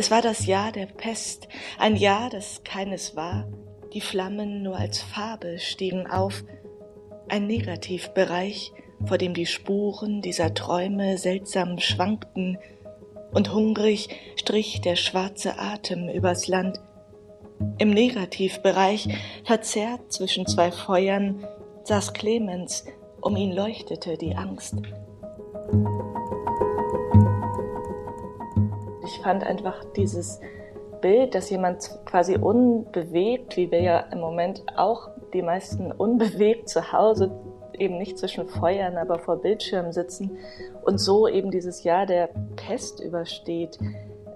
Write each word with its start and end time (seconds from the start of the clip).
Es 0.00 0.10
war 0.10 0.22
das 0.22 0.46
Jahr 0.46 0.72
der 0.72 0.86
Pest, 0.86 1.46
ein 1.78 1.94
Jahr, 1.94 2.30
das 2.30 2.64
keines 2.64 3.16
war. 3.16 3.46
Die 3.92 4.00
Flammen 4.00 4.62
nur 4.62 4.76
als 4.76 5.02
Farbe 5.02 5.58
stiegen 5.58 6.06
auf, 6.06 6.42
ein 7.28 7.46
Negativbereich, 7.46 8.72
vor 9.04 9.18
dem 9.18 9.34
die 9.34 9.46
Spuren 9.46 10.22
dieser 10.22 10.54
Träume 10.54 11.18
seltsam 11.18 11.78
schwankten, 11.78 12.58
und 13.32 13.52
hungrig 13.52 14.08
strich 14.36 14.80
der 14.80 14.96
schwarze 14.96 15.58
Atem 15.58 16.08
übers 16.08 16.48
Land. 16.48 16.80
Im 17.78 17.90
Negativbereich, 17.90 19.08
verzerrt 19.44 20.12
zwischen 20.12 20.46
zwei 20.46 20.70
Feuern, 20.70 21.46
saß 21.84 22.12
Clemens, 22.12 22.84
um 23.20 23.36
ihn 23.36 23.52
leuchtete 23.52 24.16
die 24.16 24.34
Angst. 24.34 24.76
Ich 29.04 29.20
fand 29.22 29.44
einfach 29.44 29.84
dieses 29.96 30.40
Bild, 31.00 31.34
dass 31.34 31.50
jemand 31.50 31.90
quasi 32.04 32.36
unbewegt, 32.36 33.56
wie 33.56 33.70
wir 33.70 33.82
ja 33.82 33.98
im 34.12 34.20
Moment 34.20 34.62
auch 34.76 35.10
die 35.32 35.42
meisten 35.42 35.92
unbewegt 35.92 36.68
zu 36.68 36.92
Hause, 36.92 37.30
eben 37.78 37.98
nicht 37.98 38.18
zwischen 38.18 38.46
Feuern, 38.46 38.96
aber 38.96 39.18
vor 39.18 39.36
Bildschirmen 39.36 39.92
sitzen 39.92 40.38
und 40.82 40.98
so 40.98 41.26
eben 41.28 41.50
dieses 41.50 41.82
Jahr 41.84 42.06
der 42.06 42.28
Pest 42.56 43.00
übersteht, 43.00 43.78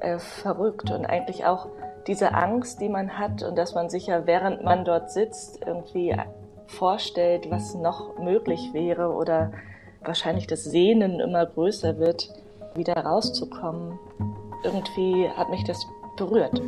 äh, 0.00 0.18
verrückt 0.18 0.90
und 0.90 1.04
eigentlich 1.06 1.44
auch 1.44 1.68
diese 2.06 2.34
Angst, 2.34 2.80
die 2.80 2.88
man 2.88 3.18
hat 3.18 3.42
und 3.42 3.56
dass 3.56 3.74
man 3.74 3.88
sich 3.88 4.06
ja, 4.06 4.26
während 4.26 4.64
man 4.64 4.84
dort 4.84 5.10
sitzt, 5.10 5.60
irgendwie 5.66 6.14
vorstellt, 6.66 7.50
was 7.50 7.74
noch 7.74 8.18
möglich 8.18 8.70
wäre 8.72 9.12
oder 9.12 9.52
wahrscheinlich 10.02 10.46
das 10.46 10.64
Sehnen 10.64 11.20
immer 11.20 11.46
größer 11.46 11.98
wird, 11.98 12.28
wieder 12.74 12.94
rauszukommen. 12.94 13.98
Irgendwie 14.64 15.28
hat 15.28 15.50
mich 15.50 15.64
das 15.64 15.86
berührt. 16.16 16.60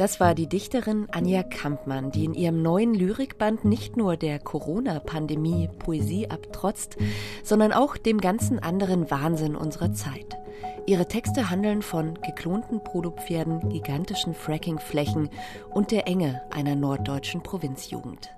Das 0.00 0.18
war 0.18 0.34
die 0.34 0.46
Dichterin 0.46 1.08
Anja 1.10 1.42
Kampmann, 1.42 2.10
die 2.10 2.24
in 2.24 2.32
ihrem 2.32 2.62
neuen 2.62 2.94
Lyrikband 2.94 3.66
nicht 3.66 3.98
nur 3.98 4.16
der 4.16 4.38
Corona-Pandemie 4.38 5.68
Poesie 5.78 6.30
abtrotzt, 6.30 6.96
sondern 7.44 7.74
auch 7.74 7.98
dem 7.98 8.18
ganzen 8.18 8.58
anderen 8.60 9.10
Wahnsinn 9.10 9.54
unserer 9.54 9.92
Zeit. 9.92 10.38
Ihre 10.86 11.06
Texte 11.06 11.50
handeln 11.50 11.82
von 11.82 12.14
geklonten 12.22 12.82
Polopferden, 12.82 13.68
gigantischen 13.68 14.32
Frackingflächen 14.32 15.28
und 15.68 15.90
der 15.90 16.06
Enge 16.06 16.40
einer 16.50 16.76
norddeutschen 16.76 17.42
Provinzjugend. 17.42 18.30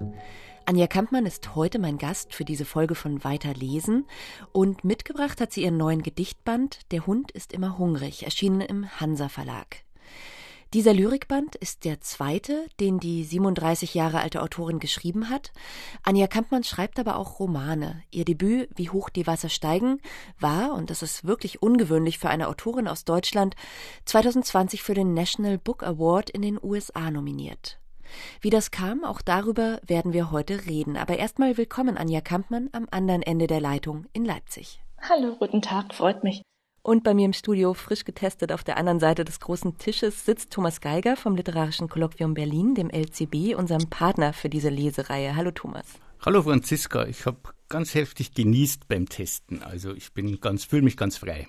Anja 0.64 0.88
Kampmann 0.88 1.26
ist 1.26 1.54
heute 1.54 1.78
mein 1.78 1.96
Gast 1.96 2.34
für 2.34 2.44
diese 2.44 2.64
Folge 2.64 2.96
von 2.96 3.22
Weiter 3.22 3.54
lesen 3.54 4.06
und 4.50 4.82
mitgebracht 4.82 5.40
hat 5.40 5.52
sie 5.52 5.62
ihren 5.62 5.76
neuen 5.76 6.02
Gedichtband 6.02 6.80
Der 6.90 7.06
Hund 7.06 7.30
ist 7.30 7.52
immer 7.52 7.78
hungrig, 7.78 8.24
erschienen 8.24 8.62
im 8.62 8.90
Hansa 8.98 9.28
Verlag. 9.28 9.84
Dieser 10.74 10.94
Lyrikband 10.94 11.54
ist 11.56 11.84
der 11.84 12.00
zweite, 12.00 12.64
den 12.80 12.98
die 12.98 13.24
37 13.24 13.92
Jahre 13.92 14.20
alte 14.20 14.40
Autorin 14.40 14.78
geschrieben 14.78 15.28
hat. 15.28 15.52
Anja 16.02 16.26
Kampmann 16.26 16.64
schreibt 16.64 16.98
aber 16.98 17.16
auch 17.16 17.38
Romane. 17.38 18.02
Ihr 18.10 18.24
Debüt 18.24 18.70
Wie 18.74 18.88
hoch 18.88 19.10
die 19.10 19.26
Wasser 19.26 19.50
steigen 19.50 20.00
war, 20.40 20.72
und 20.72 20.88
das 20.88 21.02
ist 21.02 21.26
wirklich 21.26 21.60
ungewöhnlich 21.60 22.18
für 22.18 22.30
eine 22.30 22.48
Autorin 22.48 22.88
aus 22.88 23.04
Deutschland, 23.04 23.54
2020 24.06 24.82
für 24.82 24.94
den 24.94 25.12
National 25.12 25.58
Book 25.58 25.82
Award 25.82 26.30
in 26.30 26.40
den 26.40 26.58
USA 26.62 27.10
nominiert. 27.10 27.78
Wie 28.40 28.48
das 28.48 28.70
kam, 28.70 29.04
auch 29.04 29.20
darüber 29.20 29.78
werden 29.86 30.14
wir 30.14 30.30
heute 30.30 30.64
reden. 30.64 30.96
Aber 30.96 31.18
erstmal 31.18 31.58
willkommen 31.58 31.98
Anja 31.98 32.22
Kampmann 32.22 32.70
am 32.72 32.88
anderen 32.90 33.20
Ende 33.20 33.46
der 33.46 33.60
Leitung 33.60 34.06
in 34.14 34.24
Leipzig. 34.24 34.80
Hallo, 35.02 35.36
guten 35.38 35.60
Tag, 35.60 35.94
freut 35.94 36.24
mich. 36.24 36.40
Und 36.84 37.04
bei 37.04 37.14
mir 37.14 37.26
im 37.26 37.32
Studio, 37.32 37.74
frisch 37.74 38.04
getestet 38.04 38.50
auf 38.50 38.64
der 38.64 38.76
anderen 38.76 38.98
Seite 38.98 39.24
des 39.24 39.38
großen 39.38 39.78
Tisches, 39.78 40.26
sitzt 40.26 40.50
Thomas 40.50 40.80
Geiger 40.80 41.16
vom 41.16 41.36
Literarischen 41.36 41.88
Kolloquium 41.88 42.34
Berlin, 42.34 42.74
dem 42.74 42.90
LCB, 42.90 43.54
unserem 43.56 43.88
Partner 43.88 44.32
für 44.32 44.48
diese 44.48 44.68
Lesereihe. 44.68 45.36
Hallo 45.36 45.52
Thomas. 45.52 45.86
Hallo 46.24 46.42
Franziska, 46.42 47.06
ich 47.06 47.24
habe 47.24 47.38
ganz 47.68 47.94
heftig 47.94 48.34
genießt 48.34 48.88
beim 48.88 49.08
Testen. 49.08 49.62
Also 49.62 49.94
ich 49.94 50.12
bin 50.12 50.40
ganz, 50.40 50.64
fühle 50.64 50.82
mich 50.82 50.96
ganz 50.96 51.18
frei. 51.18 51.46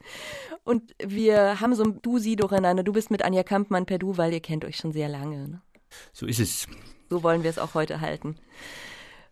Und 0.64 0.94
wir 1.02 1.60
haben 1.62 1.74
so 1.74 1.82
ein 1.82 2.02
Du-Sie 2.02 2.36
durcheinander. 2.36 2.82
Du 2.82 2.92
bist 2.92 3.10
mit 3.10 3.24
Anja 3.24 3.44
Kampmann 3.44 3.86
per 3.86 3.98
Du, 3.98 4.18
weil 4.18 4.34
ihr 4.34 4.40
kennt 4.40 4.66
euch 4.66 4.76
schon 4.76 4.92
sehr 4.92 5.08
lange. 5.08 5.48
Ne? 5.48 5.62
So 6.12 6.26
ist 6.26 6.40
es. 6.40 6.66
So 7.08 7.22
wollen 7.22 7.42
wir 7.42 7.48
es 7.48 7.58
auch 7.58 7.72
heute 7.72 8.02
halten. 8.02 8.36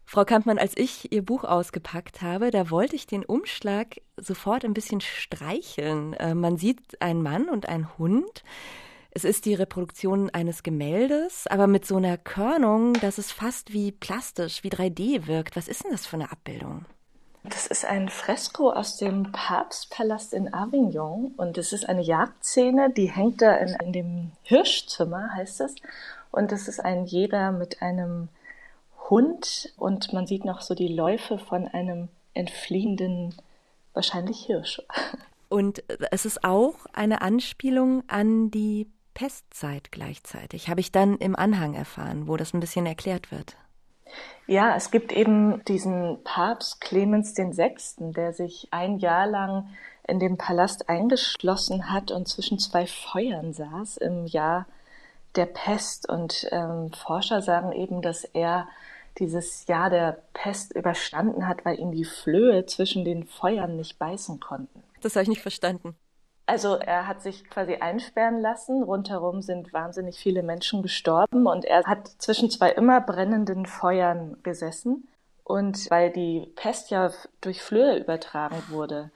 Frau 0.08 0.24
Kampmann, 0.24 0.58
als 0.58 0.76
ich 0.76 1.12
Ihr 1.12 1.24
Buch 1.24 1.42
ausgepackt 1.42 2.22
habe, 2.22 2.52
da 2.52 2.70
wollte 2.70 2.94
ich 2.94 3.08
den 3.08 3.24
Umschlag 3.24 3.96
sofort 4.16 4.64
ein 4.64 4.72
bisschen 4.72 5.00
streicheln. 5.00 6.12
Äh, 6.14 6.36
man 6.36 6.56
sieht 6.56 7.02
einen 7.02 7.24
Mann 7.24 7.48
und 7.48 7.68
einen 7.68 7.98
Hund. 7.98 8.44
Es 9.10 9.24
ist 9.24 9.46
die 9.46 9.54
Reproduktion 9.54 10.30
eines 10.30 10.62
Gemäldes, 10.62 11.48
aber 11.48 11.66
mit 11.66 11.86
so 11.86 11.96
einer 11.96 12.18
Körnung, 12.18 12.92
dass 12.94 13.18
es 13.18 13.32
fast 13.32 13.72
wie 13.72 13.90
plastisch, 13.90 14.62
wie 14.62 14.68
3D 14.68 15.26
wirkt. 15.26 15.56
Was 15.56 15.66
ist 15.66 15.84
denn 15.84 15.90
das 15.90 16.06
für 16.06 16.16
eine 16.16 16.30
Abbildung? 16.30 16.84
Das 17.42 17.66
ist 17.66 17.84
ein 17.84 18.08
Fresko 18.08 18.70
aus 18.70 18.98
dem 18.98 19.32
Papstpalast 19.32 20.34
in 20.34 20.54
Avignon 20.54 21.32
und 21.36 21.58
es 21.58 21.72
ist 21.72 21.88
eine 21.88 22.02
Jagdszene, 22.02 22.92
die 22.92 23.10
hängt 23.10 23.42
da 23.42 23.56
in, 23.56 23.74
in 23.82 23.92
dem 23.92 24.32
Hirschzimmer, 24.42 25.30
heißt 25.34 25.62
es. 25.62 25.74
Und 26.30 26.52
das 26.52 26.68
ist 26.68 26.78
ein 26.78 27.06
Jäger 27.06 27.50
mit 27.50 27.82
einem 27.82 28.28
Hund 29.08 29.72
und 29.76 30.12
man 30.12 30.26
sieht 30.26 30.44
noch 30.44 30.60
so 30.60 30.74
die 30.74 30.88
Läufe 30.88 31.38
von 31.38 31.68
einem 31.68 32.08
entfliehenden, 32.34 33.34
wahrscheinlich 33.94 34.44
Hirsch. 34.44 34.82
Und 35.48 35.84
es 36.10 36.24
ist 36.26 36.42
auch 36.42 36.74
eine 36.92 37.22
Anspielung 37.22 38.02
an 38.08 38.50
die 38.50 38.90
Pestzeit 39.14 39.92
gleichzeitig, 39.92 40.68
habe 40.68 40.80
ich 40.80 40.90
dann 40.90 41.16
im 41.18 41.36
Anhang 41.36 41.74
erfahren, 41.74 42.26
wo 42.26 42.36
das 42.36 42.52
ein 42.52 42.58
bisschen 42.58 42.84
erklärt 42.84 43.30
wird. 43.30 43.56
Ja, 44.46 44.76
es 44.76 44.90
gibt 44.90 45.12
eben 45.12 45.64
diesen 45.64 46.22
Papst 46.22 46.80
Clemens 46.80 47.36
VI., 47.36 48.12
der 48.12 48.32
sich 48.32 48.68
ein 48.70 48.98
Jahr 48.98 49.26
lang 49.26 49.68
in 50.06 50.20
dem 50.20 50.36
Palast 50.36 50.88
eingeschlossen 50.88 51.90
hat 51.90 52.10
und 52.10 52.28
zwischen 52.28 52.58
zwei 52.58 52.86
Feuern 52.86 53.52
saß 53.52 53.96
im 53.96 54.26
Jahr 54.26 54.66
der 55.34 55.46
Pest. 55.46 56.08
Und 56.08 56.46
ähm, 56.52 56.92
Forscher 56.92 57.42
sagen 57.42 57.72
eben, 57.72 58.02
dass 58.02 58.24
er 58.24 58.68
dieses 59.18 59.66
Jahr 59.66 59.90
der 59.90 60.22
Pest 60.32 60.74
überstanden 60.74 61.48
hat, 61.48 61.64
weil 61.64 61.78
ihn 61.78 61.92
die 61.92 62.04
Flöhe 62.04 62.66
zwischen 62.66 63.04
den 63.04 63.24
Feuern 63.24 63.76
nicht 63.76 63.98
beißen 63.98 64.40
konnten. 64.40 64.82
Das 65.00 65.14
habe 65.14 65.24
ich 65.24 65.28
nicht 65.28 65.42
verstanden. 65.42 65.94
Also 66.46 66.76
er 66.76 67.08
hat 67.08 67.22
sich 67.22 67.44
quasi 67.50 67.74
einsperren 67.76 68.40
lassen. 68.40 68.82
Rundherum 68.82 69.42
sind 69.42 69.72
wahnsinnig 69.72 70.16
viele 70.16 70.44
Menschen 70.44 70.82
gestorben 70.82 71.46
und 71.46 71.64
er 71.64 71.82
hat 71.84 72.08
zwischen 72.18 72.50
zwei 72.50 72.70
immer 72.70 73.00
brennenden 73.00 73.66
Feuern 73.66 74.36
gesessen. 74.44 75.08
Und 75.42 75.90
weil 75.90 76.10
die 76.12 76.52
Pest 76.54 76.90
ja 76.90 77.10
durch 77.40 77.62
Flöhe 77.62 77.98
übertragen 77.98 78.62
wurde, 78.68 79.10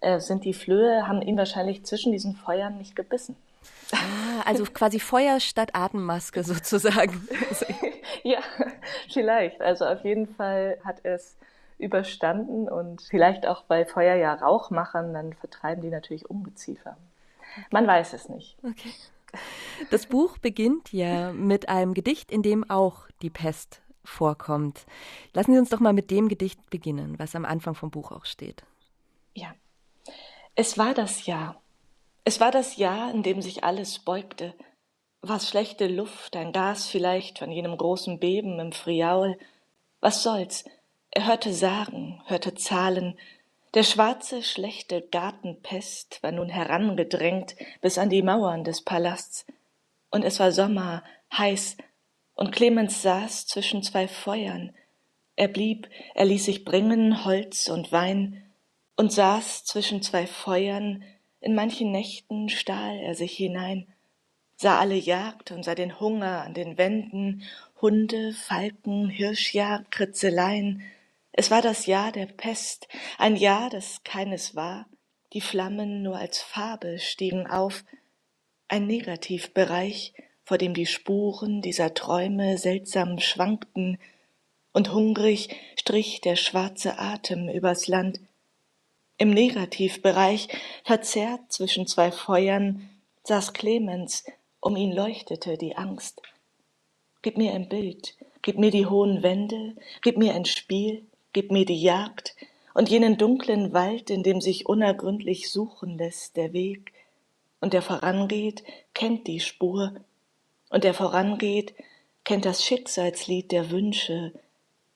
äh, 0.00 0.20
sind 0.20 0.44
die 0.44 0.54
Flöhe, 0.54 1.08
haben 1.08 1.22
ihn 1.22 1.36
wahrscheinlich 1.36 1.84
zwischen 1.84 2.12
diesen 2.12 2.36
Feuern 2.36 2.76
nicht 2.76 2.94
gebissen. 2.94 3.36
Ah, 3.92 4.42
also 4.44 4.64
quasi 4.64 5.00
Feuer 5.00 5.40
statt 5.40 5.70
Atemmaske 5.74 6.44
sozusagen. 6.44 7.26
ja, 8.22 8.38
vielleicht. 9.10 9.60
Also 9.60 9.84
auf 9.86 10.04
jeden 10.04 10.26
Fall 10.26 10.78
hat 10.84 11.04
es 11.04 11.36
überstanden 11.78 12.68
und 12.68 13.02
vielleicht 13.02 13.46
auch 13.46 13.62
bei 13.62 13.84
Feuer 13.84 14.16
ja 14.16 14.34
Rauch 14.34 14.70
machen, 14.70 15.14
dann 15.14 15.32
vertreiben 15.32 15.82
die 15.82 15.90
natürlich 15.90 16.28
Ungeziefer. 16.28 16.96
Man 17.70 17.86
weiß 17.86 18.12
es 18.12 18.28
nicht. 18.28 18.56
Okay. 18.62 18.92
Das 19.90 20.06
Buch 20.06 20.38
beginnt 20.38 20.92
ja 20.92 21.32
mit 21.32 21.68
einem 21.68 21.94
Gedicht, 21.94 22.30
in 22.30 22.42
dem 22.42 22.68
auch 22.68 23.08
die 23.22 23.30
Pest 23.30 23.82
vorkommt. 24.02 24.86
Lassen 25.34 25.52
Sie 25.52 25.58
uns 25.58 25.68
doch 25.68 25.80
mal 25.80 25.92
mit 25.92 26.10
dem 26.10 26.28
Gedicht 26.28 26.70
beginnen, 26.70 27.18
was 27.18 27.34
am 27.34 27.44
Anfang 27.44 27.74
vom 27.74 27.90
Buch 27.90 28.10
auch 28.10 28.24
steht. 28.24 28.64
Ja. 29.34 29.54
Es 30.54 30.78
war 30.78 30.94
das 30.94 31.26
Jahr. 31.26 31.60
Es 32.24 32.40
war 32.40 32.50
das 32.50 32.76
Jahr, 32.76 33.12
in 33.12 33.22
dem 33.22 33.42
sich 33.42 33.64
alles 33.64 33.98
beugte. 33.98 34.54
Was 35.20 35.48
schlechte 35.48 35.88
Luft, 35.88 36.36
ein 36.36 36.52
Gas 36.52 36.86
vielleicht 36.86 37.40
von 37.40 37.50
jenem 37.50 37.76
großen 37.76 38.20
Beben 38.20 38.60
im 38.60 38.70
Friaul. 38.70 39.36
Was 40.00 40.22
soll's? 40.22 40.64
Er 41.10 41.26
hörte 41.26 41.52
sagen, 41.52 42.22
hörte 42.26 42.54
Zahlen. 42.54 43.18
Der 43.74 43.82
schwarze, 43.82 44.44
schlechte 44.44 45.02
Gartenpest 45.02 46.22
war 46.22 46.30
nun 46.30 46.48
herangedrängt 46.48 47.56
bis 47.80 47.98
an 47.98 48.10
die 48.10 48.22
Mauern 48.22 48.62
des 48.62 48.82
Palasts. 48.82 49.44
Und 50.10 50.24
es 50.24 50.38
war 50.38 50.52
Sommer, 50.52 51.02
heiß, 51.36 51.76
und 52.34 52.52
Clemens 52.52 53.02
saß 53.02 53.48
zwischen 53.48 53.82
zwei 53.82 54.06
Feuern. 54.06 54.72
Er 55.34 55.48
blieb, 55.48 55.88
er 56.14 56.26
ließ 56.26 56.44
sich 56.44 56.64
bringen 56.64 57.24
Holz 57.24 57.68
und 57.68 57.90
Wein 57.90 58.44
und 58.96 59.12
saß 59.12 59.64
zwischen 59.64 60.00
zwei 60.00 60.28
Feuern, 60.28 61.02
in 61.40 61.56
manchen 61.56 61.90
Nächten 61.90 62.48
stahl 62.48 62.98
er 62.98 63.16
sich 63.16 63.32
hinein. 63.32 63.92
Sah 64.60 64.80
alle 64.80 64.96
Jagd 64.96 65.52
und 65.52 65.64
sah 65.64 65.76
den 65.76 66.00
Hunger 66.00 66.42
an 66.42 66.52
den 66.52 66.76
Wänden, 66.76 67.44
Hunde, 67.80 68.34
Falken, 68.34 69.08
Hirschjagd, 69.08 69.92
Kritzeleien. 69.92 70.82
Es 71.30 71.52
war 71.52 71.62
das 71.62 71.86
Jahr 71.86 72.10
der 72.10 72.26
Pest, 72.26 72.88
ein 73.18 73.36
Jahr, 73.36 73.70
das 73.70 74.02
keines 74.02 74.56
war. 74.56 74.86
Die 75.32 75.40
Flammen 75.40 76.02
nur 76.02 76.16
als 76.16 76.42
Farbe 76.42 76.98
stiegen 76.98 77.46
auf, 77.46 77.84
ein 78.66 78.86
Negativbereich, 78.86 80.12
vor 80.44 80.58
dem 80.58 80.74
die 80.74 80.86
Spuren 80.86 81.62
dieser 81.62 81.94
Träume 81.94 82.58
seltsam 82.58 83.20
schwankten, 83.20 83.98
und 84.72 84.92
hungrig 84.92 85.48
strich 85.76 86.20
der 86.20 86.36
schwarze 86.36 86.98
Atem 86.98 87.48
übers 87.48 87.86
Land. 87.86 88.20
Im 89.18 89.30
Negativbereich, 89.30 90.48
verzerrt 90.84 91.52
zwischen 91.52 91.86
zwei 91.86 92.12
Feuern, 92.12 92.88
saß 93.24 93.52
Clemens, 93.54 94.24
um 94.68 94.76
ihn 94.76 94.92
leuchtete 94.92 95.56
die 95.56 95.78
Angst. 95.78 96.20
Gib 97.22 97.38
mir 97.38 97.54
ein 97.54 97.70
Bild, 97.70 98.18
gib 98.42 98.58
mir 98.58 98.70
die 98.70 98.84
hohen 98.84 99.22
Wände, 99.22 99.74
gib 100.02 100.18
mir 100.18 100.34
ein 100.34 100.44
Spiel, 100.44 101.06
gib 101.32 101.50
mir 101.50 101.64
die 101.64 101.80
Jagd 101.80 102.36
und 102.74 102.90
jenen 102.90 103.16
dunklen 103.16 103.72
Wald, 103.72 104.10
in 104.10 104.22
dem 104.22 104.42
sich 104.42 104.66
unergründlich 104.66 105.50
suchen 105.50 105.96
lässt 105.96 106.36
der 106.36 106.52
Weg, 106.52 106.92
und 107.60 107.72
der 107.72 107.80
vorangeht, 107.80 108.62
kennt 108.92 109.26
die 109.26 109.40
Spur, 109.40 109.94
und 110.68 110.84
der 110.84 110.92
vorangeht, 110.92 111.74
kennt 112.24 112.44
das 112.44 112.62
Schicksalslied 112.62 113.50
der 113.50 113.70
Wünsche, 113.70 114.34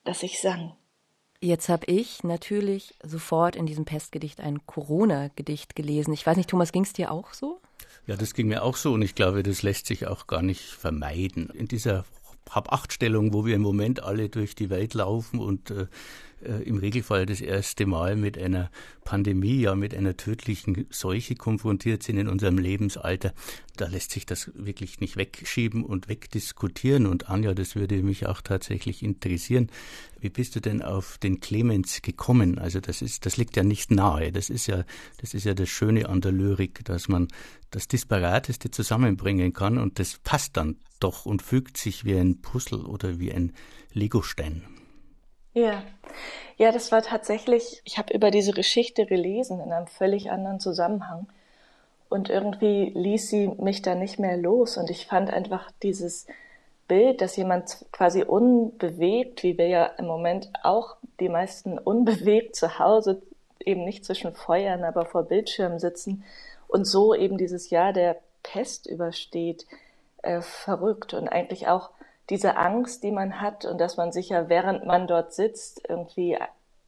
das 0.05 0.23
ich 0.23 0.39
sang. 0.39 0.77
Jetzt 1.41 1.71
habe 1.71 1.87
ich 1.87 2.23
natürlich 2.25 2.95
sofort 3.03 3.57
in 3.57 3.65
diesem 3.65 3.87
Pestgedicht 3.87 4.39
ein 4.39 4.67
Corona-Gedicht 4.67 5.75
gelesen. 5.75 6.13
Ich 6.13 6.27
weiß 6.27 6.37
nicht, 6.37 6.51
Thomas, 6.51 6.73
ging 6.73 6.83
es 6.83 6.93
dir 6.93 7.11
auch 7.11 7.33
so? 7.33 7.59
Ja, 8.07 8.17
das 8.17 8.35
ging 8.35 8.49
mir 8.49 8.63
auch 8.63 8.77
so 8.77 8.93
und 8.93 9.03
ich 9.03 9.15
glaube, 9.15 9.43
das 9.43 9.63
lässt 9.63 9.87
sich 9.87 10.07
auch 10.07 10.27
gar 10.27 10.43
nicht 10.43 10.63
vermeiden. 10.63 11.51
In 11.51 11.69
dieser 11.69 12.05
Hab-Acht-Stellung, 12.51 13.33
wo 13.33 13.47
wir 13.47 13.55
im 13.55 13.63
Moment 13.63 14.03
alle 14.03 14.29
durch 14.29 14.55
die 14.55 14.71
Welt 14.71 14.95
laufen 14.95 15.39
und 15.39 15.71
äh, 15.71 15.87
äh, 16.45 16.63
im 16.63 16.79
Regelfall 16.79 17.27
das 17.27 17.41
erste 17.41 17.87
Mal 17.87 18.17
mit 18.17 18.39
einer 18.39 18.71
Pandemie, 19.05 19.61
ja 19.61 19.75
mit 19.75 19.95
einer 19.95 20.17
tödlichen 20.17 20.87
Seuche 20.91 21.35
konfrontiert 21.35 22.03
sind 22.03 22.19
in 22.19 22.29
unserem 22.29 22.59
Lebensalter, 22.59 23.33
da 23.77 23.87
lässt 23.89 24.11
sich 24.11 24.27
das 24.27 24.51
wirklich 24.55 25.01
nicht 25.01 25.17
wegschieben 25.17 25.85
und 25.85 26.09
wegdiskutieren. 26.09 27.07
Und 27.07 27.31
Anja, 27.31 27.55
das 27.55 27.75
würde 27.75 28.03
mich 28.03 28.27
auch 28.27 28.43
tatsächlich 28.43 29.03
interessieren. 29.03 29.71
Wie 30.21 30.29
bist 30.29 30.55
du 30.55 30.61
denn 30.61 30.83
auf 30.83 31.19
den 31.19 31.41
Clemens 31.41 32.03
gekommen? 32.03 32.59
Also 32.59 32.81
das 32.81 33.03
ist, 33.03 33.25
das 33.25 33.37
liegt 33.39 33.57
ja 33.57 33.63
nicht 33.63 33.91
nahe. 33.91 34.31
Das 34.31 34.51
ist 34.51 34.67
ja, 34.67 34.85
das 35.19 35.35
ist 35.35 35.45
ja 35.45 35.55
das 35.55 35.69
Schöne 35.69 36.09
an 36.09 36.21
der 36.21 36.33
Lyrik, 36.33 36.85
dass 36.85 37.09
man 37.09 37.29
das 37.71 37.89
Disparateste 37.89 38.71
zusammenbringen 38.71 39.53
kann 39.53 39.79
und 39.79 39.99
das 39.99 40.19
passt 40.23 40.57
dann 40.57 40.77
doch 41.01 41.27
und 41.27 41.43
fügt 41.43 41.79
sich 41.79 42.05
wie 42.05 42.15
ein 42.15 42.41
Puzzle 42.43 42.85
oder 42.85 43.19
wie 43.19 43.33
ein 43.33 43.53
Legostein. 43.93 44.63
Ja, 45.55 45.83
ja, 46.57 46.73
das 46.73 46.93
war 46.93 47.03
tatsächlich, 47.03 47.83
ich 47.85 47.99
habe 47.99 48.15
über 48.15 48.31
diese 48.31 48.53
Geschichte 48.53 49.07
gelesen 49.07 49.61
in 49.61 49.73
einem 49.73 49.87
völlig 49.87 50.31
anderen 50.31 50.61
Zusammenhang. 50.61 51.27
Und 52.09 52.31
irgendwie 52.31 52.93
ließ 52.95 53.29
sie 53.29 53.49
mich 53.49 53.83
da 53.83 53.95
nicht 53.95 54.19
mehr 54.19 54.37
los. 54.37 54.77
Und 54.77 54.91
ich 54.91 55.07
fand 55.07 55.31
einfach 55.33 55.71
dieses 55.83 56.27
Bild, 56.89 57.21
dass 57.21 57.37
jemand 57.37 57.85
quasi 57.91 58.23
unbewegt, 58.23 59.43
wie 59.43 59.57
wir 59.57 59.69
ja 59.69 59.87
im 59.99 60.07
Moment 60.07 60.51
auch 60.63 60.97
die 61.21 61.29
meisten 61.29 61.79
unbewegt 61.79 62.55
zu 62.55 62.79
Hause, 62.79 63.23
eben 63.61 63.85
nicht 63.85 64.05
zwischen 64.05 64.35
Feuern, 64.35 64.85
aber 64.85 65.07
vor 65.07 65.23
Bildschirmen 65.23 65.79
sitzen 65.79 66.25
und 66.69 66.85
so 66.85 67.15
eben 67.15 67.39
dieses 67.39 67.71
Jahr 67.71 67.93
der 67.93 68.19
Pest 68.43 68.87
übersteht, 68.87 69.67
äh, 70.23 70.41
verrückt 70.41 71.15
und 71.15 71.29
eigentlich 71.29 71.69
auch 71.69 71.91
diese 72.33 72.57
Angst, 72.57 73.03
die 73.03 73.11
man 73.11 73.43
hat 73.43 73.67
und 73.67 73.79
dass 73.79 73.99
man 73.99 74.11
sich 74.11 74.31
ja, 74.31 74.49
während 74.49 74.87
man 74.87 75.07
dort 75.07 75.35
sitzt, 75.35 75.83
irgendwie 75.87 76.39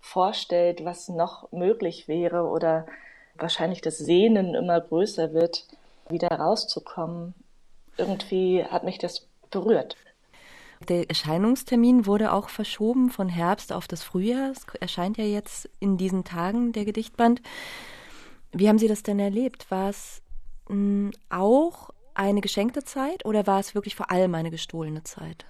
vorstellt, 0.00 0.86
was 0.86 1.10
noch 1.10 1.52
möglich 1.52 2.08
wäre 2.08 2.44
oder 2.44 2.86
wahrscheinlich 3.34 3.82
das 3.82 3.98
Sehnen 3.98 4.54
immer 4.54 4.80
größer 4.80 5.34
wird, 5.34 5.66
wieder 6.08 6.28
rauszukommen. 6.28 7.34
Irgendwie 7.98 8.64
hat 8.64 8.84
mich 8.84 8.96
das 8.96 9.26
berührt. 9.50 9.98
Der 10.88 11.10
Erscheinungstermin 11.10 12.06
wurde 12.06 12.32
auch 12.32 12.48
verschoben 12.48 13.10
von 13.10 13.28
Herbst 13.28 13.70
auf 13.70 13.86
das 13.86 14.02
Frühjahr. 14.02 14.50
Es 14.50 14.64
erscheint 14.80 15.18
ja 15.18 15.24
jetzt 15.24 15.68
in 15.78 15.98
diesen 15.98 16.24
Tagen 16.24 16.72
der 16.72 16.86
Gedichtband. 16.86 17.42
Wie 18.50 18.66
haben 18.66 18.78
Sie 18.78 18.88
das 18.88 19.02
denn 19.02 19.18
erlebt? 19.18 19.70
War 19.70 19.90
es 19.90 20.22
hm, 20.68 21.10
auch 21.28 21.90
eine 22.14 22.40
geschenkte 22.40 22.84
Zeit 22.84 23.24
oder 23.24 23.46
war 23.46 23.60
es 23.60 23.74
wirklich 23.74 23.94
vor 23.94 24.10
allem 24.10 24.34
eine 24.34 24.50
gestohlene 24.50 25.02
Zeit? 25.04 25.44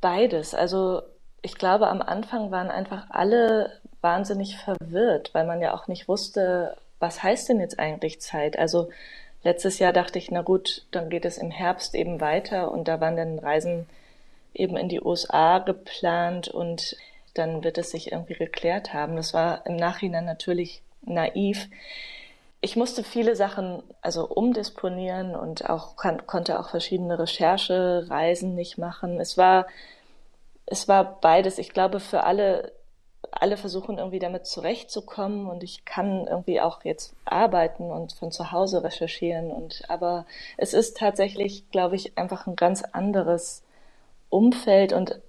Beides. 0.00 0.54
Also 0.54 1.02
ich 1.42 1.54
glaube, 1.54 1.88
am 1.88 2.02
Anfang 2.02 2.50
waren 2.50 2.70
einfach 2.70 3.06
alle 3.10 3.72
wahnsinnig 4.00 4.56
verwirrt, 4.58 5.30
weil 5.34 5.46
man 5.46 5.60
ja 5.60 5.74
auch 5.74 5.88
nicht 5.88 6.08
wusste, 6.08 6.76
was 6.98 7.22
heißt 7.22 7.48
denn 7.48 7.60
jetzt 7.60 7.78
eigentlich 7.78 8.20
Zeit? 8.20 8.58
Also 8.58 8.90
letztes 9.42 9.78
Jahr 9.78 9.92
dachte 9.92 10.18
ich, 10.18 10.30
na 10.30 10.42
gut, 10.42 10.86
dann 10.90 11.10
geht 11.10 11.24
es 11.24 11.38
im 11.38 11.50
Herbst 11.50 11.94
eben 11.94 12.20
weiter 12.20 12.70
und 12.70 12.88
da 12.88 13.00
waren 13.00 13.16
dann 13.16 13.38
Reisen 13.38 13.86
eben 14.54 14.76
in 14.76 14.88
die 14.88 15.00
USA 15.00 15.58
geplant 15.58 16.48
und 16.48 16.96
dann 17.34 17.62
wird 17.62 17.78
es 17.78 17.90
sich 17.90 18.12
irgendwie 18.12 18.34
geklärt 18.34 18.92
haben. 18.92 19.16
Das 19.16 19.32
war 19.34 19.64
im 19.66 19.76
Nachhinein 19.76 20.24
natürlich 20.24 20.82
naiv 21.02 21.68
ich 22.60 22.76
musste 22.76 23.04
viele 23.04 23.36
Sachen 23.36 23.82
also 24.02 24.26
umdisponieren 24.26 25.36
und 25.36 25.68
auch 25.70 25.96
kann, 25.96 26.26
konnte 26.26 26.58
auch 26.58 26.70
verschiedene 26.70 27.18
Recherchereisen 27.18 28.54
nicht 28.54 28.78
machen. 28.78 29.20
Es 29.20 29.38
war 29.38 29.66
es 30.66 30.88
war 30.88 31.20
beides. 31.20 31.58
Ich 31.58 31.70
glaube 31.72 32.00
für 32.00 32.24
alle 32.24 32.72
alle 33.30 33.56
versuchen 33.56 33.98
irgendwie 33.98 34.18
damit 34.18 34.46
zurechtzukommen 34.46 35.48
und 35.48 35.62
ich 35.62 35.84
kann 35.84 36.26
irgendwie 36.26 36.60
auch 36.60 36.84
jetzt 36.84 37.14
arbeiten 37.24 37.90
und 37.90 38.12
von 38.12 38.32
zu 38.32 38.52
Hause 38.52 38.82
recherchieren 38.82 39.50
und 39.50 39.82
aber 39.88 40.24
es 40.56 40.72
ist 40.72 40.96
tatsächlich, 40.96 41.70
glaube 41.70 41.96
ich, 41.96 42.16
einfach 42.16 42.46
ein 42.46 42.56
ganz 42.56 42.82
anderes 42.82 43.62
Umfeld 44.30 44.92
und 44.92 45.20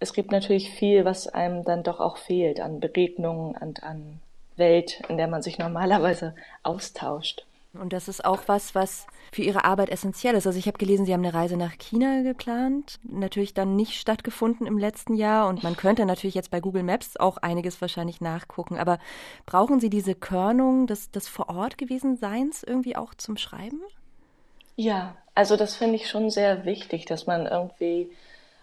es 0.00 0.12
gibt 0.12 0.30
natürlich 0.30 0.70
viel, 0.70 1.04
was 1.04 1.26
einem 1.26 1.64
dann 1.64 1.82
doch 1.82 2.00
auch 2.00 2.18
fehlt 2.18 2.60
an 2.60 2.80
Begegnungen 2.80 3.56
und 3.56 3.82
an 3.82 4.20
Welt, 4.58 5.02
in 5.08 5.16
der 5.16 5.28
man 5.28 5.42
sich 5.42 5.58
normalerweise 5.58 6.34
austauscht. 6.62 7.44
Und 7.74 7.92
das 7.92 8.08
ist 8.08 8.24
auch 8.24 8.42
was, 8.46 8.74
was 8.74 9.06
für 9.30 9.42
Ihre 9.42 9.64
Arbeit 9.64 9.90
essentiell 9.90 10.34
ist. 10.34 10.46
Also 10.46 10.58
ich 10.58 10.66
habe 10.66 10.78
gelesen, 10.78 11.04
Sie 11.04 11.12
haben 11.12 11.24
eine 11.24 11.34
Reise 11.34 11.56
nach 11.56 11.76
China 11.78 12.22
geplant, 12.22 12.98
natürlich 13.02 13.52
dann 13.52 13.76
nicht 13.76 14.00
stattgefunden 14.00 14.66
im 14.66 14.78
letzten 14.78 15.14
Jahr. 15.14 15.48
Und 15.48 15.62
man 15.62 15.76
könnte 15.76 16.06
natürlich 16.06 16.34
jetzt 16.34 16.50
bei 16.50 16.60
Google 16.60 16.82
Maps 16.82 17.16
auch 17.16 17.36
einiges 17.36 17.80
wahrscheinlich 17.80 18.20
nachgucken. 18.20 18.78
Aber 18.78 18.98
brauchen 19.44 19.80
Sie 19.80 19.90
diese 19.90 20.14
Körnung 20.14 20.86
des, 20.86 21.10
des 21.10 21.28
vor 21.28 21.50
Ort 21.50 21.76
gewesen 21.76 22.16
Seins 22.16 22.62
irgendwie 22.62 22.96
auch 22.96 23.14
zum 23.14 23.36
Schreiben? 23.36 23.80
Ja, 24.76 25.16
also 25.34 25.56
das 25.56 25.76
finde 25.76 25.96
ich 25.96 26.08
schon 26.08 26.30
sehr 26.30 26.64
wichtig, 26.64 27.04
dass 27.04 27.26
man 27.26 27.46
irgendwie 27.46 28.10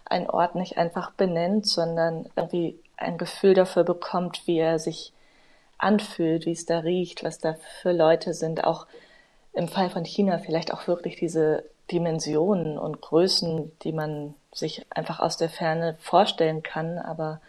einen 0.04 0.28
Ort 0.28 0.56
nicht 0.56 0.78
einfach 0.78 1.12
benennt, 1.12 1.66
sondern 1.66 2.28
irgendwie 2.36 2.78
ein 2.96 3.18
Gefühl 3.18 3.54
dafür 3.54 3.84
bekommt, 3.84 4.46
wie 4.46 4.58
er 4.58 4.78
sich 4.78 5.12
anfühlt, 5.78 6.46
wie 6.46 6.52
es 6.52 6.66
da 6.66 6.80
riecht, 6.80 7.24
was 7.24 7.38
da 7.38 7.54
für 7.82 7.92
Leute 7.92 8.34
sind. 8.34 8.64
Auch 8.64 8.86
im 9.52 9.68
Fall 9.68 9.90
von 9.90 10.04
China 10.04 10.38
vielleicht 10.38 10.72
auch 10.72 10.86
wirklich 10.86 11.16
diese 11.16 11.64
Dimensionen 11.90 12.78
und 12.78 13.00
Größen, 13.00 13.72
die 13.82 13.92
man 13.92 14.34
sich 14.52 14.86
einfach 14.90 15.20
aus 15.20 15.36
der 15.36 15.48
Ferne 15.48 15.96
vorstellen 16.00 16.62
kann, 16.62 16.98
aber 16.98 17.40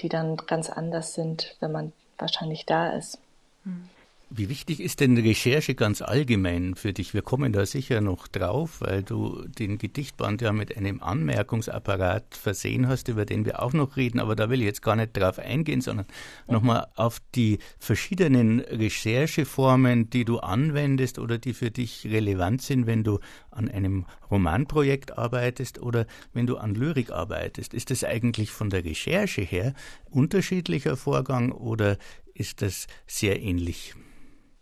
die 0.00 0.08
dann 0.08 0.36
ganz 0.36 0.70
anders 0.70 1.14
sind, 1.14 1.56
wenn 1.60 1.72
man 1.72 1.92
wahrscheinlich 2.18 2.66
da 2.66 2.90
ist. 2.90 3.18
Hm. 3.64 3.88
Wie 4.28 4.48
wichtig 4.48 4.80
ist 4.80 4.98
denn 4.98 5.16
Recherche 5.16 5.76
ganz 5.76 6.02
allgemein 6.02 6.74
für 6.74 6.92
dich? 6.92 7.14
Wir 7.14 7.22
kommen 7.22 7.52
da 7.52 7.64
sicher 7.64 8.00
noch 8.00 8.26
drauf, 8.26 8.80
weil 8.80 9.04
du 9.04 9.46
den 9.46 9.78
Gedichtband 9.78 10.42
ja 10.42 10.52
mit 10.52 10.76
einem 10.76 11.00
Anmerkungsapparat 11.00 12.34
versehen 12.34 12.88
hast, 12.88 13.06
über 13.06 13.24
den 13.24 13.44
wir 13.44 13.62
auch 13.62 13.72
noch 13.72 13.96
reden, 13.96 14.18
aber 14.18 14.34
da 14.34 14.50
will 14.50 14.58
ich 14.58 14.66
jetzt 14.66 14.82
gar 14.82 14.96
nicht 14.96 15.16
drauf 15.16 15.38
eingehen, 15.38 15.80
sondern 15.80 16.06
mhm. 16.48 16.54
nochmal 16.54 16.88
auf 16.96 17.20
die 17.36 17.60
verschiedenen 17.78 18.58
Rechercheformen, 18.58 20.10
die 20.10 20.24
du 20.24 20.38
anwendest 20.38 21.20
oder 21.20 21.38
die 21.38 21.54
für 21.54 21.70
dich 21.70 22.08
relevant 22.10 22.62
sind, 22.62 22.88
wenn 22.88 23.04
du 23.04 23.20
an 23.52 23.70
einem 23.70 24.06
Romanprojekt 24.28 25.16
arbeitest 25.16 25.80
oder 25.80 26.04
wenn 26.32 26.48
du 26.48 26.56
an 26.56 26.74
Lyrik 26.74 27.12
arbeitest. 27.12 27.74
Ist 27.74 27.92
das 27.92 28.02
eigentlich 28.02 28.50
von 28.50 28.70
der 28.70 28.84
Recherche 28.84 29.42
her 29.42 29.72
unterschiedlicher 30.10 30.96
Vorgang 30.96 31.52
oder 31.52 31.96
ist 32.34 32.60
das 32.60 32.88
sehr 33.06 33.40
ähnlich? 33.40 33.94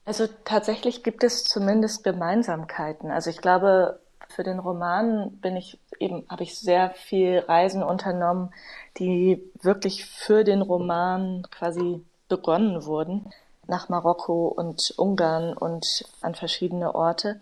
Also 0.04 0.26
tatsächlich 0.44 1.02
gibt 1.02 1.24
es 1.24 1.44
zumindest 1.44 2.04
Gemeinsamkeiten. 2.04 3.10
Also 3.10 3.30
ich 3.30 3.38
glaube, 3.38 4.00
für 4.28 4.42
den 4.42 4.58
Roman 4.58 5.30
bin 5.40 5.56
ich 5.56 5.78
eben, 5.98 6.26
habe 6.28 6.42
ich 6.42 6.58
sehr 6.58 6.90
viel 6.90 7.38
Reisen 7.38 7.82
unternommen, 7.82 8.52
die 8.98 9.42
wirklich 9.62 10.04
für 10.06 10.44
den 10.44 10.60
Roman 10.62 11.46
quasi 11.50 12.04
begonnen 12.28 12.84
wurden. 12.84 13.30
Nach 13.66 13.88
Marokko 13.88 14.48
und 14.48 14.92
Ungarn 14.98 15.54
und 15.54 16.04
an 16.20 16.34
verschiedene 16.34 16.94
Orte. 16.94 17.40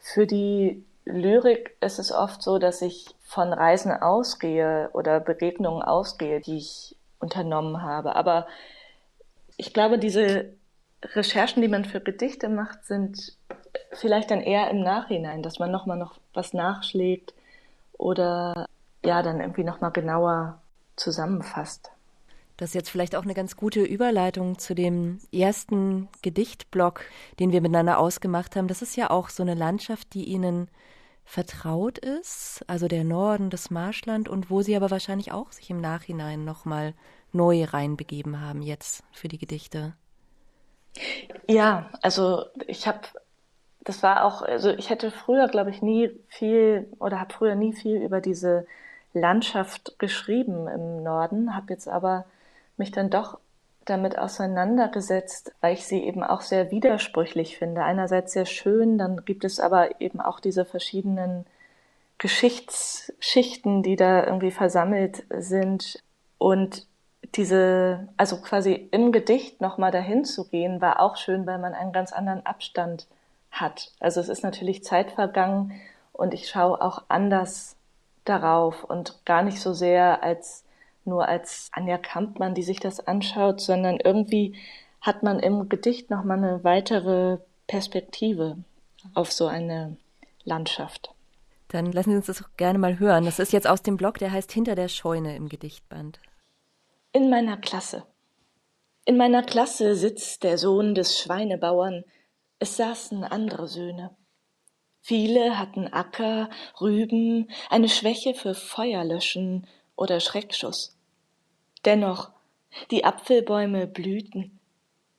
Für 0.00 0.26
die 0.26 0.82
Lyrik 1.04 1.76
ist 1.80 1.98
es 1.98 2.10
oft 2.12 2.42
so, 2.42 2.58
dass 2.58 2.80
ich 2.80 3.14
von 3.22 3.52
Reisen 3.52 3.92
ausgehe 3.92 4.88
oder 4.94 5.20
Begegnungen 5.20 5.82
ausgehe, 5.82 6.40
die 6.40 6.56
ich 6.56 6.96
unternommen 7.20 7.82
habe. 7.82 8.16
Aber 8.16 8.46
ich 9.58 9.74
glaube, 9.74 9.98
diese 9.98 10.52
Recherchen, 11.02 11.62
die 11.62 11.68
man 11.68 11.84
für 11.84 12.00
Gedichte 12.00 12.48
macht, 12.48 12.84
sind 12.84 13.36
vielleicht 13.92 14.30
dann 14.30 14.40
eher 14.40 14.70
im 14.70 14.80
Nachhinein, 14.80 15.42
dass 15.42 15.58
man 15.58 15.70
nochmal 15.70 15.98
noch 15.98 16.18
was 16.34 16.52
nachschlägt 16.52 17.34
oder 17.92 18.66
ja, 19.04 19.22
dann 19.22 19.40
irgendwie 19.40 19.64
nochmal 19.64 19.92
genauer 19.92 20.60
zusammenfasst. 20.96 21.90
Das 22.56 22.70
ist 22.70 22.74
jetzt 22.74 22.90
vielleicht 22.90 23.14
auch 23.14 23.22
eine 23.22 23.34
ganz 23.34 23.56
gute 23.56 23.82
Überleitung 23.82 24.58
zu 24.58 24.74
dem 24.74 25.20
ersten 25.32 26.08
Gedichtblock, 26.22 27.02
den 27.38 27.52
wir 27.52 27.60
miteinander 27.60 27.98
ausgemacht 27.98 28.56
haben. 28.56 28.66
Das 28.66 28.82
ist 28.82 28.96
ja 28.96 29.10
auch 29.10 29.28
so 29.28 29.44
eine 29.44 29.54
Landschaft, 29.54 30.12
die 30.12 30.24
Ihnen 30.24 30.68
vertraut 31.24 31.98
ist, 31.98 32.64
also 32.66 32.88
der 32.88 33.04
Norden, 33.04 33.50
das 33.50 33.70
Marschland 33.70 34.28
und 34.28 34.50
wo 34.50 34.62
Sie 34.62 34.74
aber 34.74 34.90
wahrscheinlich 34.90 35.30
auch 35.30 35.52
sich 35.52 35.70
im 35.70 35.80
Nachhinein 35.80 36.44
nochmal 36.44 36.94
neu 37.32 37.64
reinbegeben 37.64 38.40
haben 38.40 38.62
jetzt 38.62 39.04
für 39.12 39.28
die 39.28 39.38
Gedichte. 39.38 39.94
Ja, 41.48 41.90
also 42.02 42.44
ich 42.66 42.86
habe, 42.86 43.00
das 43.84 44.02
war 44.02 44.24
auch, 44.24 44.42
also 44.42 44.70
ich 44.70 44.90
hätte 44.90 45.10
früher, 45.10 45.48
glaube 45.48 45.70
ich, 45.70 45.82
nie 45.82 46.10
viel 46.28 46.88
oder 46.98 47.20
habe 47.20 47.32
früher 47.32 47.54
nie 47.54 47.72
viel 47.72 47.96
über 47.96 48.20
diese 48.20 48.66
Landschaft 49.12 49.98
geschrieben 49.98 50.68
im 50.68 51.02
Norden, 51.02 51.54
habe 51.54 51.72
jetzt 51.72 51.88
aber 51.88 52.24
mich 52.76 52.90
dann 52.90 53.10
doch 53.10 53.38
damit 53.84 54.18
auseinandergesetzt, 54.18 55.52
weil 55.60 55.74
ich 55.74 55.86
sie 55.86 56.04
eben 56.04 56.22
auch 56.22 56.42
sehr 56.42 56.70
widersprüchlich 56.70 57.56
finde. 57.56 57.82
Einerseits 57.82 58.32
sehr 58.32 58.46
schön, 58.46 58.98
dann 58.98 59.24
gibt 59.24 59.44
es 59.44 59.60
aber 59.60 60.00
eben 60.00 60.20
auch 60.20 60.40
diese 60.40 60.64
verschiedenen 60.64 61.46
Geschichtsschichten, 62.18 63.82
die 63.82 63.96
da 63.96 64.24
irgendwie 64.24 64.50
versammelt 64.50 65.24
sind. 65.30 66.02
Und 66.36 66.86
diese, 67.34 68.08
also 68.16 68.40
quasi 68.40 68.88
im 68.90 69.12
Gedicht 69.12 69.60
nochmal 69.60 69.90
dahin 69.90 70.24
zu 70.24 70.48
gehen, 70.48 70.80
war 70.80 71.00
auch 71.00 71.16
schön, 71.16 71.46
weil 71.46 71.58
man 71.58 71.74
einen 71.74 71.92
ganz 71.92 72.12
anderen 72.12 72.44
Abstand 72.46 73.06
hat. 73.50 73.92
Also 74.00 74.20
es 74.20 74.28
ist 74.28 74.42
natürlich 74.42 74.84
Zeit 74.84 75.12
vergangen 75.12 75.72
und 76.12 76.34
ich 76.34 76.48
schaue 76.48 76.80
auch 76.80 77.04
anders 77.08 77.76
darauf 78.24 78.84
und 78.84 79.24
gar 79.24 79.42
nicht 79.42 79.60
so 79.60 79.72
sehr 79.72 80.22
als 80.22 80.64
nur 81.04 81.26
als 81.26 81.70
Anja 81.72 81.96
Kampmann, 81.96 82.54
die 82.54 82.62
sich 82.62 82.80
das 82.80 83.00
anschaut, 83.06 83.60
sondern 83.60 83.98
irgendwie 83.98 84.54
hat 85.00 85.22
man 85.22 85.38
im 85.40 85.68
Gedicht 85.68 86.10
nochmal 86.10 86.38
eine 86.38 86.64
weitere 86.64 87.38
Perspektive 87.66 88.58
auf 89.14 89.32
so 89.32 89.46
eine 89.46 89.96
Landschaft. 90.44 91.14
Dann 91.68 91.92
lassen 91.92 92.10
Sie 92.10 92.16
uns 92.16 92.26
das 92.26 92.44
gerne 92.56 92.78
mal 92.78 92.98
hören. 92.98 93.24
Das 93.24 93.38
ist 93.38 93.52
jetzt 93.52 93.66
aus 93.66 93.82
dem 93.82 93.96
Blog, 93.96 94.18
der 94.18 94.32
heißt 94.32 94.50
Hinter 94.52 94.74
der 94.74 94.88
Scheune 94.88 95.36
im 95.36 95.48
Gedichtband. 95.48 96.20
In 97.12 97.30
meiner 97.30 97.56
Klasse. 97.56 98.04
In 99.06 99.16
meiner 99.16 99.42
Klasse 99.42 99.96
sitzt 99.96 100.42
der 100.42 100.58
Sohn 100.58 100.94
des 100.94 101.18
Schweinebauern. 101.18 102.04
Es 102.58 102.76
saßen 102.76 103.24
andere 103.24 103.66
Söhne. 103.66 104.14
Viele 105.00 105.58
hatten 105.58 105.88
Acker, 105.88 106.50
Rüben, 106.82 107.50
eine 107.70 107.88
Schwäche 107.88 108.34
für 108.34 108.54
Feuerlöschen 108.54 109.66
oder 109.96 110.20
Schreckschuss. 110.20 110.98
Dennoch, 111.86 112.30
die 112.90 113.06
Apfelbäume 113.06 113.86
blühten, 113.86 114.60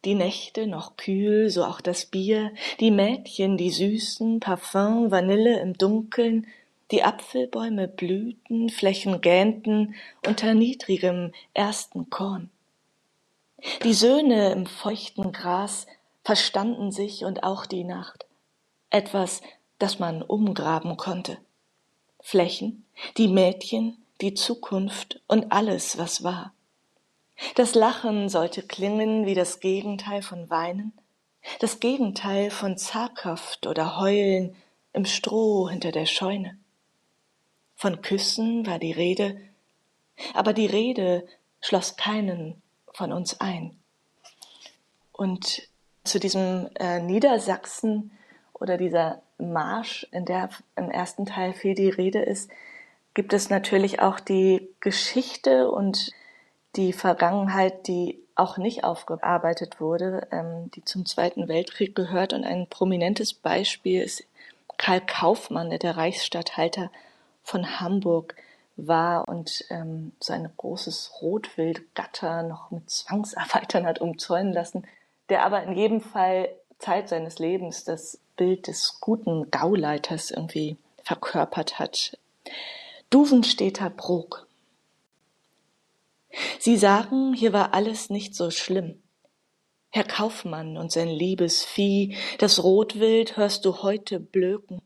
die 0.05 0.13
Nächte 0.13 0.67
noch 0.67 0.96
kühl, 0.96 1.50
so 1.50 1.63
auch 1.65 1.81
das 1.81 2.05
Bier, 2.05 2.53
die 2.79 2.91
Mädchen, 2.91 3.58
die 3.58 3.72
süßen, 3.72 4.39
Parfum, 4.39 5.10
Vanille 5.10 5.60
im 5.60 5.74
Dunkeln, 5.74 6.46
die 6.91 7.03
Apfelbäume 7.03 7.88
blühten, 7.88 8.69
Flächen 8.69 9.22
gähnten 9.22 9.96
unter 10.25 10.53
niedrigem 10.53 11.34
ersten 11.53 12.10
Korn. 12.10 12.50
Die 13.84 13.93
Söhne 13.93 14.51
im 14.51 14.65
feuchten 14.65 15.31
Gras 15.31 15.86
verstanden 16.24 16.91
sich 16.91 17.25
und 17.25 17.43
auch 17.43 17.65
die 17.65 17.84
Nacht. 17.84 18.25
Etwas, 18.89 19.41
das 19.77 20.00
man 20.00 20.22
umgraben 20.22 20.98
konnte. 20.98 21.38
Flächen, 22.22 22.86
die 23.17 23.27
Mädchen, 23.27 23.98
die 24.22 24.34
Zukunft 24.34 25.22
und 25.27 25.51
alles, 25.51 25.98
was 25.98 26.24
war. 26.24 26.53
Das 27.55 27.75
Lachen 27.75 28.29
sollte 28.29 28.63
klingen 28.63 29.25
wie 29.25 29.36
das 29.36 29.60
Gegenteil 29.60 30.22
von 30.22 30.50
Weinen, 30.50 30.93
das 31.60 31.79
Gegenteil 31.79 32.51
von 32.51 32.77
Zaghaft 32.77 33.65
oder 33.65 33.98
Heulen 33.98 34.55
im 34.91 35.05
Stroh 35.05 35.69
hinter 35.69 35.91
der 35.91 36.05
Scheune. 36.05 36.58
Von 37.79 38.01
Küssen 38.01 38.67
war 38.67 38.77
die 38.77 38.91
Rede, 38.91 39.38
aber 40.33 40.51
die 40.51 40.65
Rede 40.65 41.25
schloss 41.62 41.95
keinen 41.95 42.62
von 42.91 43.13
uns 43.13 43.39
ein. 43.39 43.79
Und 45.13 45.62
zu 46.03 46.19
diesem 46.19 46.67
äh, 46.75 47.00
Niedersachsen 47.00 48.12
oder 48.51 48.75
dieser 48.75 49.21
Marsch, 49.38 50.05
in 50.12 50.25
der 50.25 50.50
im 50.75 50.91
ersten 50.91 51.25
Teil 51.25 51.53
viel 51.53 51.74
die 51.74 51.88
Rede 51.88 52.19
ist, 52.19 52.51
gibt 53.13 53.31
es 53.31 53.50
natürlich 53.50 54.01
auch 54.01 54.19
die 54.19 54.67
Geschichte 54.81 55.71
und 55.71 56.12
die 56.75 56.91
Vergangenheit, 56.91 57.88
die 57.88 58.19
auch 58.36 58.57
nicht 58.57 58.83
aufgearbeitet 58.83 59.79
wurde, 59.79 60.27
ähm, 60.31 60.69
die 60.75 60.83
zum 60.83 61.05
Zweiten 61.05 61.48
Weltkrieg 61.48 61.95
gehört. 61.95 62.33
Und 62.33 62.43
ein 62.43 62.67
prominentes 62.67 63.33
Beispiel 63.33 64.01
ist 64.03 64.25
Karl 64.75 65.00
Kaufmann, 65.00 65.69
der 65.69 65.79
der 65.79 65.95
Reichsstatthalter 65.95 66.91
von 67.43 67.79
Hamburg 67.79 68.36
war 68.75 69.27
und 69.27 69.65
ähm, 69.69 70.13
so 70.19 70.34
ein 70.34 70.50
großes 70.55 71.22
Rotwildgatter 71.22 72.43
noch 72.43 72.72
mit 72.72 72.89
Zwangsarbeitern 72.89 73.86
hat 73.86 74.00
umzäunen 74.00 74.53
lassen, 74.53 74.86
der 75.29 75.46
aber 75.46 75.63
in 75.63 75.74
jedem 75.74 76.01
Fall 76.01 76.50
Zeit 76.79 77.10
seines 77.10 77.39
Lebens 77.39 77.84
das 77.84 78.19
Bild 78.38 78.67
des 78.67 79.00
guten 79.01 79.51
Gauleiters 79.51 80.31
irgendwie 80.31 80.77
verkörpert 81.03 81.77
hat. 81.77 82.17
Duvenstädter 83.10 83.89
Brok. 83.89 84.48
Sie 86.60 86.77
sagen, 86.77 87.34
hier 87.34 87.53
war 87.53 87.74
alles 87.74 88.10
nicht 88.10 88.36
so 88.36 88.51
schlimm. 88.51 89.01
Herr 89.89 90.03
Kaufmann 90.03 90.77
und 90.77 90.91
sein 90.91 91.08
liebes 91.08 91.63
Vieh, 91.63 92.15
das 92.38 92.63
Rotwild 92.63 93.38
hörst 93.38 93.65
du 93.65 93.81
heute 93.81 94.19
blöken. 94.19 94.81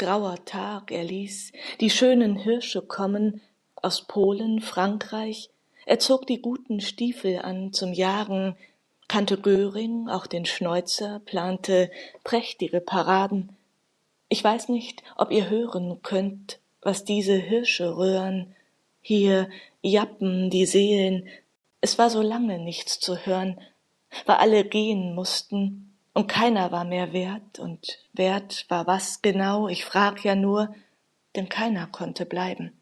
Grauer 0.00 0.42
Tag 0.46 0.92
er 0.92 1.04
ließ 1.04 1.52
die 1.80 1.90
schönen 1.90 2.34
Hirsche 2.34 2.80
kommen 2.80 3.42
aus 3.76 4.06
Polen, 4.06 4.62
Frankreich. 4.62 5.50
Er 5.84 5.98
zog 5.98 6.26
die 6.26 6.40
guten 6.40 6.80
Stiefel 6.80 7.40
an 7.40 7.74
zum 7.74 7.92
Jagen, 7.92 8.56
kannte 9.08 9.36
Göring, 9.36 10.08
auch 10.08 10.26
den 10.26 10.46
Schneuzer, 10.46 11.20
plante 11.26 11.90
prächtige 12.24 12.80
Paraden. 12.80 13.54
Ich 14.30 14.42
weiß 14.42 14.70
nicht, 14.70 15.02
ob 15.18 15.30
ihr 15.30 15.50
hören 15.50 16.00
könnt, 16.02 16.60
was 16.80 17.04
diese 17.04 17.34
Hirsche 17.36 17.94
röhren. 17.94 18.56
Hier 19.02 19.50
jappen 19.82 20.48
die 20.48 20.64
Seelen. 20.64 21.28
Es 21.82 21.98
war 21.98 22.08
so 22.08 22.22
lange 22.22 22.58
nichts 22.58 23.00
zu 23.00 23.26
hören, 23.26 23.60
weil 24.24 24.36
alle 24.36 24.64
gehen 24.64 25.14
mussten 25.14 25.89
und 26.20 26.26
keiner 26.26 26.70
war 26.70 26.84
mehr 26.84 27.14
wert 27.14 27.58
und 27.58 27.98
wert 28.12 28.66
war 28.68 28.86
was 28.86 29.22
genau, 29.22 29.68
ich 29.68 29.86
frag 29.86 30.22
ja 30.22 30.34
nur, 30.34 30.74
denn 31.34 31.48
keiner 31.48 31.86
konnte 31.86 32.26
bleiben. 32.26 32.78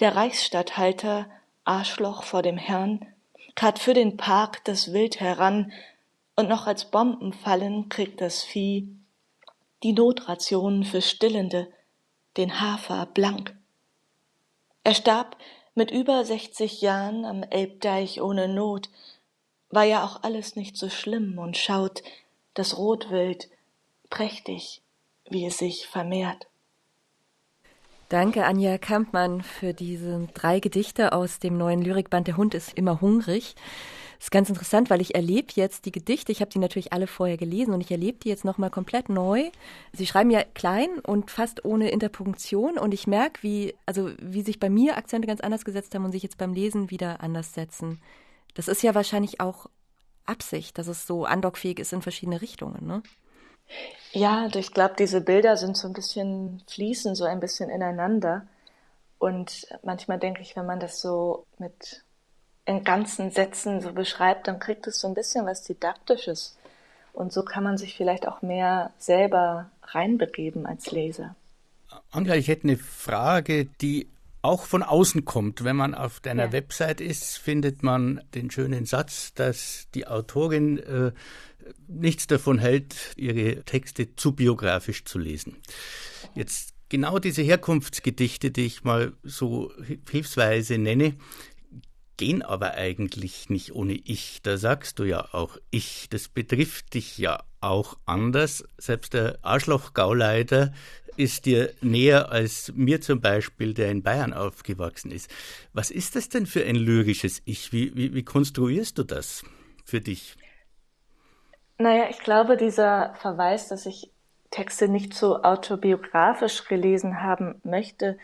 Der 0.00 0.16
Reichsstatthalter, 0.16 1.30
Arschloch 1.64 2.24
vor 2.24 2.42
dem 2.42 2.58
Herrn, 2.58 3.06
karrt 3.54 3.78
für 3.78 3.94
den 3.94 4.18
Park 4.18 4.62
das 4.66 4.92
Wild 4.92 5.18
heran, 5.18 5.72
und 6.36 6.50
noch 6.50 6.66
als 6.66 6.90
Bomben 6.90 7.32
fallen 7.32 7.88
kriegt 7.88 8.20
das 8.20 8.42
Vieh 8.42 8.94
die 9.82 9.94
Notrationen 9.94 10.84
für 10.84 11.00
Stillende, 11.00 11.72
den 12.36 12.60
Hafer 12.60 13.06
blank. 13.06 13.56
Er 14.84 14.94
starb 14.94 15.38
mit 15.74 15.90
über 15.90 16.26
sechzig 16.26 16.82
Jahren 16.82 17.24
am 17.24 17.42
Elbdeich 17.44 18.20
ohne 18.20 18.46
Not, 18.46 18.90
war 19.70 19.84
ja 19.84 20.04
auch 20.04 20.22
alles 20.22 20.56
nicht 20.56 20.76
so 20.76 20.90
schlimm 20.90 21.38
und 21.38 21.56
schaut 21.56 22.02
das 22.54 22.76
Rotwild 22.76 23.48
prächtig, 24.10 24.82
wie 25.28 25.46
es 25.46 25.58
sich 25.58 25.86
vermehrt. 25.86 26.48
Danke, 28.08 28.44
Anja 28.44 28.76
Kampmann, 28.76 29.40
für 29.42 29.72
diese 29.72 30.28
drei 30.34 30.58
Gedichte 30.58 31.12
aus 31.12 31.38
dem 31.38 31.56
neuen 31.56 31.80
Lyrikband 31.80 32.26
Der 32.26 32.36
Hund 32.36 32.54
ist 32.54 32.76
immer 32.76 33.00
hungrig. 33.00 33.54
Das 34.18 34.26
ist 34.26 34.30
ganz 34.32 34.48
interessant, 34.48 34.90
weil 34.90 35.00
ich 35.00 35.14
erlebe 35.14 35.52
jetzt 35.54 35.86
die 35.86 35.92
Gedichte, 35.92 36.32
ich 36.32 36.40
habe 36.40 36.50
die 36.50 36.58
natürlich 36.58 36.92
alle 36.92 37.06
vorher 37.06 37.36
gelesen 37.36 37.72
und 37.72 37.80
ich 37.80 37.90
erlebe 37.90 38.18
die 38.18 38.28
jetzt 38.28 38.44
nochmal 38.44 38.68
komplett 38.68 39.08
neu. 39.08 39.50
Sie 39.92 40.06
schreiben 40.06 40.30
ja 40.30 40.42
klein 40.42 40.88
und 41.04 41.30
fast 41.30 41.64
ohne 41.64 41.90
Interpunktion 41.90 42.78
und 42.78 42.92
ich 42.92 43.06
merke, 43.06 43.42
wie, 43.42 43.74
also 43.86 44.10
wie 44.20 44.42
sich 44.42 44.58
bei 44.58 44.68
mir 44.68 44.98
Akzente 44.98 45.28
ganz 45.28 45.40
anders 45.40 45.64
gesetzt 45.64 45.94
haben 45.94 46.04
und 46.04 46.12
sich 46.12 46.24
jetzt 46.24 46.36
beim 46.36 46.52
Lesen 46.52 46.90
wieder 46.90 47.22
anders 47.22 47.54
setzen. 47.54 48.00
Das 48.54 48.68
ist 48.68 48.82
ja 48.82 48.94
wahrscheinlich 48.94 49.40
auch 49.40 49.66
Absicht, 50.26 50.78
dass 50.78 50.86
es 50.86 51.06
so 51.06 51.24
andockfähig 51.24 51.78
ist 51.78 51.92
in 51.92 52.02
verschiedene 52.02 52.40
Richtungen, 52.40 52.86
ne? 52.86 53.02
Ja, 54.12 54.48
ich 54.52 54.72
glaube, 54.72 54.94
diese 54.98 55.20
Bilder 55.20 55.56
sind 55.56 55.76
so 55.76 55.86
ein 55.86 55.92
bisschen 55.92 56.62
fließen 56.66 57.14
so 57.14 57.24
ein 57.24 57.40
bisschen 57.40 57.70
ineinander. 57.70 58.46
Und 59.18 59.68
manchmal 59.82 60.18
denke 60.18 60.42
ich, 60.42 60.56
wenn 60.56 60.66
man 60.66 60.80
das 60.80 61.00
so 61.00 61.46
mit 61.58 62.04
in 62.64 62.84
ganzen 62.84 63.30
Sätzen 63.30 63.80
so 63.80 63.92
beschreibt, 63.92 64.48
dann 64.48 64.58
kriegt 64.58 64.86
es 64.86 65.00
so 65.00 65.08
ein 65.08 65.14
bisschen 65.14 65.46
was 65.46 65.62
Didaktisches. 65.62 66.56
Und 67.12 67.32
so 67.32 67.44
kann 67.44 67.64
man 67.64 67.78
sich 67.78 67.96
vielleicht 67.96 68.26
auch 68.26 68.42
mehr 68.42 68.92
selber 68.98 69.70
reinbegeben 69.82 70.66
als 70.66 70.90
Leser. 70.90 71.34
Angela, 72.10 72.36
ich 72.36 72.48
hätte 72.48 72.64
eine 72.64 72.76
Frage, 72.76 73.66
die 73.80 74.08
auch 74.42 74.66
von 74.66 74.82
außen 74.82 75.24
kommt. 75.24 75.64
Wenn 75.64 75.76
man 75.76 75.94
auf 75.94 76.20
deiner 76.20 76.46
ja. 76.46 76.52
Website 76.52 77.00
ist, 77.00 77.38
findet 77.38 77.82
man 77.82 78.22
den 78.34 78.50
schönen 78.50 78.86
Satz, 78.86 79.34
dass 79.34 79.88
die 79.94 80.06
Autorin 80.06 80.78
äh, 80.78 81.12
nichts 81.88 82.26
davon 82.26 82.58
hält, 82.58 82.94
ihre 83.16 83.62
Texte 83.64 84.14
zu 84.16 84.32
biografisch 84.32 85.04
zu 85.04 85.18
lesen. 85.18 85.56
Jetzt 86.34 86.74
genau 86.88 87.18
diese 87.18 87.42
Herkunftsgedichte, 87.42 88.50
die 88.50 88.66
ich 88.66 88.84
mal 88.84 89.12
so 89.22 89.72
hilfsweise 90.08 90.78
nenne, 90.78 91.16
gehen 92.16 92.42
aber 92.42 92.74
eigentlich 92.74 93.48
nicht 93.48 93.74
ohne 93.74 93.94
ich. 93.94 94.40
Da 94.42 94.58
sagst 94.58 94.98
du 94.98 95.04
ja 95.04 95.32
auch 95.32 95.56
ich. 95.70 96.08
Das 96.10 96.28
betrifft 96.28 96.92
dich 96.92 97.16
ja 97.16 97.42
auch 97.62 97.96
anders. 98.04 98.62
Selbst 98.76 99.14
der 99.14 99.38
Arschloch-Gauleiter 99.40 100.74
ist 101.16 101.46
dir 101.46 101.72
näher 101.80 102.30
als 102.30 102.72
mir 102.74 103.00
zum 103.00 103.20
Beispiel, 103.20 103.74
der 103.74 103.90
in 103.90 104.02
Bayern 104.02 104.32
aufgewachsen 104.32 105.10
ist. 105.10 105.30
Was 105.72 105.90
ist 105.90 106.16
das 106.16 106.28
denn 106.28 106.46
für 106.46 106.64
ein 106.64 106.76
lyrisches 106.76 107.42
Ich? 107.44 107.72
Wie, 107.72 107.94
wie, 107.94 108.14
wie 108.14 108.24
konstruierst 108.24 108.98
du 108.98 109.04
das 109.04 109.44
für 109.84 110.00
dich? 110.00 110.36
Naja, 111.78 112.04
ich 112.10 112.18
glaube, 112.18 112.56
dieser 112.56 113.14
Verweis, 113.20 113.68
dass 113.68 113.86
ich 113.86 114.10
Texte 114.50 114.88
nicht 114.88 115.14
so 115.14 115.42
autobiografisch 115.42 116.66
gelesen 116.66 117.22
haben 117.22 117.60
möchte, 117.64 118.18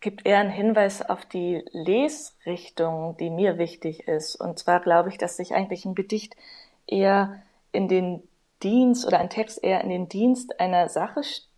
gibt 0.00 0.26
eher 0.26 0.38
einen 0.38 0.50
Hinweis 0.50 1.08
auf 1.08 1.24
die 1.24 1.64
Lesrichtung, 1.70 3.16
die 3.18 3.30
mir 3.30 3.56
wichtig 3.56 4.08
ist. 4.08 4.34
Und 4.34 4.58
zwar 4.58 4.80
glaube 4.80 5.08
ich, 5.08 5.18
dass 5.18 5.36
sich 5.36 5.54
eigentlich 5.54 5.84
ein 5.84 5.94
Gedicht 5.94 6.34
eher 6.86 7.40
in 7.70 7.88
den 7.88 8.22
Dienst 8.62 9.06
oder 9.06 9.20
ein 9.20 9.30
Text 9.30 9.62
eher 9.62 9.80
in 9.82 9.88
den 9.88 10.08
Dienst 10.08 10.60
einer 10.60 10.88
Sache 10.88 11.22
stellt 11.22 11.51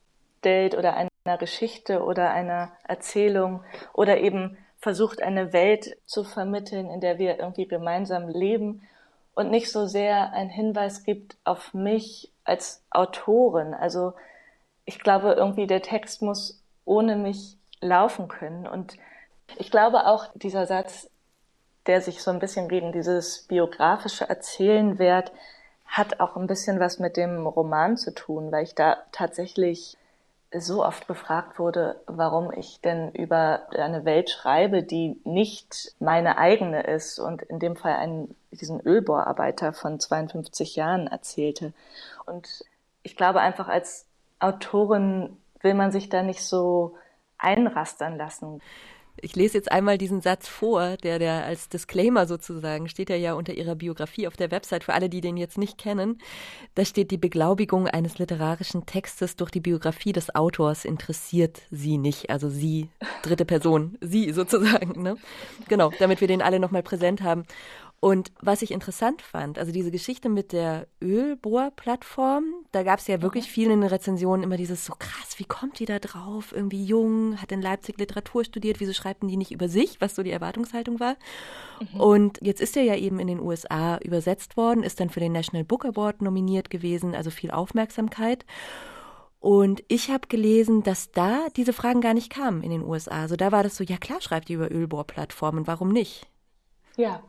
oder 0.76 0.94
einer 0.96 1.38
Geschichte 1.38 2.04
oder 2.04 2.30
einer 2.30 2.72
Erzählung 2.86 3.64
oder 3.92 4.18
eben 4.18 4.58
versucht, 4.78 5.22
eine 5.22 5.52
Welt 5.52 5.96
zu 6.04 6.24
vermitteln, 6.24 6.90
in 6.90 7.00
der 7.00 7.18
wir 7.18 7.38
irgendwie 7.38 7.66
gemeinsam 7.66 8.28
leben 8.28 8.82
und 9.34 9.50
nicht 9.50 9.72
so 9.72 9.86
sehr 9.86 10.32
ein 10.32 10.48
Hinweis 10.48 11.04
gibt 11.04 11.36
auf 11.44 11.74
mich 11.74 12.30
als 12.44 12.82
Autorin. 12.90 13.74
Also 13.74 14.12
ich 14.84 14.98
glaube 14.98 15.32
irgendwie, 15.32 15.66
der 15.66 15.82
Text 15.82 16.22
muss 16.22 16.62
ohne 16.84 17.16
mich 17.16 17.56
laufen 17.80 18.28
können. 18.28 18.66
Und 18.66 18.96
ich 19.56 19.70
glaube 19.70 20.06
auch, 20.06 20.26
dieser 20.34 20.66
Satz, 20.66 21.08
der 21.86 22.00
sich 22.00 22.22
so 22.22 22.30
ein 22.30 22.38
bisschen 22.38 22.68
gegen 22.68 22.92
dieses 22.92 23.46
biografische 23.46 24.28
Erzählen 24.28 24.98
wehrt, 24.98 25.32
hat 25.86 26.20
auch 26.20 26.36
ein 26.36 26.46
bisschen 26.46 26.80
was 26.80 26.98
mit 26.98 27.16
dem 27.16 27.46
Roman 27.46 27.96
zu 27.96 28.14
tun, 28.14 28.50
weil 28.52 28.64
ich 28.64 28.74
da 28.74 28.98
tatsächlich 29.12 29.96
so 30.58 30.84
oft 30.84 31.08
gefragt 31.08 31.58
wurde, 31.58 32.00
warum 32.06 32.52
ich 32.52 32.80
denn 32.80 33.10
über 33.12 33.62
eine 33.76 34.04
Welt 34.04 34.30
schreibe, 34.30 34.82
die 34.82 35.20
nicht 35.24 35.94
meine 35.98 36.38
eigene 36.38 36.82
ist 36.82 37.18
und 37.18 37.42
in 37.42 37.58
dem 37.58 37.76
Fall 37.76 37.94
einen, 37.94 38.34
diesen 38.52 38.80
Ölbohrarbeiter 38.80 39.72
von 39.72 39.98
52 39.98 40.76
Jahren 40.76 41.06
erzählte. 41.06 41.72
Und 42.26 42.64
ich 43.02 43.16
glaube 43.16 43.40
einfach 43.40 43.68
als 43.68 44.06
Autorin 44.38 45.36
will 45.60 45.74
man 45.74 45.90
sich 45.90 46.08
da 46.08 46.22
nicht 46.22 46.42
so 46.42 46.96
einrastern 47.38 48.16
lassen. 48.16 48.60
Ich 49.20 49.36
lese 49.36 49.58
jetzt 49.58 49.70
einmal 49.70 49.96
diesen 49.96 50.20
Satz 50.20 50.48
vor, 50.48 50.96
der, 50.98 51.18
der 51.18 51.44
als 51.44 51.68
Disclaimer 51.68 52.26
sozusagen 52.26 52.88
steht 52.88 53.10
er 53.10 53.16
ja 53.16 53.34
unter 53.34 53.54
Ihrer 53.54 53.74
Biografie 53.74 54.26
auf 54.26 54.36
der 54.36 54.50
Website 54.50 54.84
für 54.84 54.92
alle, 54.92 55.08
die 55.08 55.20
den 55.20 55.36
jetzt 55.36 55.56
nicht 55.56 55.78
kennen. 55.78 56.18
Da 56.74 56.84
steht 56.84 57.10
die 57.10 57.16
Beglaubigung 57.16 57.86
eines 57.86 58.18
literarischen 58.18 58.86
Textes 58.86 59.36
durch 59.36 59.50
die 59.50 59.60
Biografie 59.60 60.12
des 60.12 60.34
Autors 60.34 60.84
interessiert 60.84 61.62
Sie 61.70 61.96
nicht. 61.96 62.30
Also 62.30 62.48
Sie, 62.48 62.88
dritte 63.22 63.44
Person, 63.44 63.96
Sie 64.00 64.32
sozusagen. 64.32 65.02
Ne? 65.02 65.16
Genau, 65.68 65.92
damit 65.98 66.20
wir 66.20 66.28
den 66.28 66.42
alle 66.42 66.58
nochmal 66.58 66.82
präsent 66.82 67.22
haben. 67.22 67.44
Und 68.04 68.32
was 68.38 68.60
ich 68.60 68.70
interessant 68.70 69.22
fand, 69.22 69.58
also 69.58 69.72
diese 69.72 69.90
Geschichte 69.90 70.28
mit 70.28 70.52
der 70.52 70.88
Ölbohrplattform, 71.00 72.44
da 72.70 72.82
gab 72.82 72.98
es 72.98 73.06
ja 73.06 73.22
wirklich 73.22 73.46
mhm. 73.46 73.50
viel 73.50 73.70
in 73.70 73.80
den 73.80 73.88
Rezensionen 73.88 74.42
immer 74.42 74.58
dieses 74.58 74.84
so 74.84 74.92
krass, 74.92 75.38
wie 75.38 75.46
kommt 75.46 75.78
die 75.78 75.86
da 75.86 75.98
drauf? 75.98 76.52
Irgendwie 76.54 76.84
jung, 76.84 77.40
hat 77.40 77.50
in 77.50 77.62
Leipzig 77.62 77.96
Literatur 77.96 78.44
studiert, 78.44 78.78
wieso 78.78 78.92
schreiben 78.92 79.26
die 79.26 79.38
nicht 79.38 79.52
über 79.52 79.70
sich, 79.70 80.02
was 80.02 80.14
so 80.14 80.22
die 80.22 80.32
Erwartungshaltung 80.32 81.00
war? 81.00 81.16
Mhm. 81.80 81.98
Und 81.98 82.38
jetzt 82.42 82.60
ist 82.60 82.76
er 82.76 82.82
ja 82.82 82.94
eben 82.94 83.18
in 83.20 83.26
den 83.26 83.40
USA 83.40 83.96
übersetzt 83.96 84.58
worden, 84.58 84.82
ist 84.82 85.00
dann 85.00 85.08
für 85.08 85.20
den 85.20 85.32
National 85.32 85.64
Book 85.64 85.86
Award 85.86 86.20
nominiert 86.20 86.68
gewesen, 86.68 87.14
also 87.14 87.30
viel 87.30 87.52
Aufmerksamkeit. 87.52 88.44
Und 89.40 89.82
ich 89.88 90.10
habe 90.10 90.28
gelesen, 90.28 90.82
dass 90.82 91.10
da 91.10 91.46
diese 91.56 91.72
Fragen 91.72 92.02
gar 92.02 92.12
nicht 92.12 92.28
kamen 92.28 92.62
in 92.62 92.70
den 92.70 92.82
USA. 92.82 93.22
Also 93.22 93.36
da 93.36 93.50
war 93.50 93.62
das 93.62 93.76
so, 93.76 93.82
ja 93.82 93.96
klar, 93.96 94.20
schreibt 94.20 94.50
ihr 94.50 94.56
über 94.56 94.70
Ölbohrplattformen, 94.70 95.66
warum 95.66 95.88
nicht? 95.88 96.26
Ja, 96.98 97.22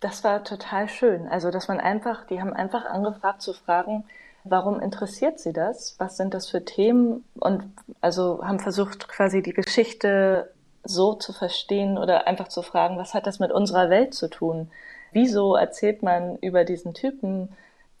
das 0.00 0.24
war 0.24 0.44
total 0.44 0.88
schön. 0.88 1.28
Also, 1.28 1.50
dass 1.50 1.68
man 1.68 1.80
einfach, 1.80 2.26
die 2.26 2.40
haben 2.40 2.52
einfach 2.52 2.84
angefragt 2.84 3.42
zu 3.42 3.52
fragen, 3.52 4.04
warum 4.44 4.80
interessiert 4.80 5.40
sie 5.40 5.52
das? 5.52 5.96
Was 5.98 6.16
sind 6.16 6.34
das 6.34 6.48
für 6.48 6.64
Themen? 6.64 7.24
Und 7.34 7.64
also 8.00 8.44
haben 8.44 8.60
versucht, 8.60 9.08
quasi 9.08 9.42
die 9.42 9.52
Geschichte 9.52 10.52
so 10.84 11.14
zu 11.14 11.32
verstehen 11.32 11.98
oder 11.98 12.26
einfach 12.26 12.48
zu 12.48 12.62
fragen, 12.62 12.98
was 12.98 13.14
hat 13.14 13.26
das 13.26 13.40
mit 13.40 13.50
unserer 13.50 13.90
Welt 13.90 14.14
zu 14.14 14.28
tun? 14.28 14.70
Wieso 15.12 15.56
erzählt 15.56 16.02
man 16.02 16.36
über 16.36 16.64
diesen 16.64 16.94
Typen? 16.94 17.48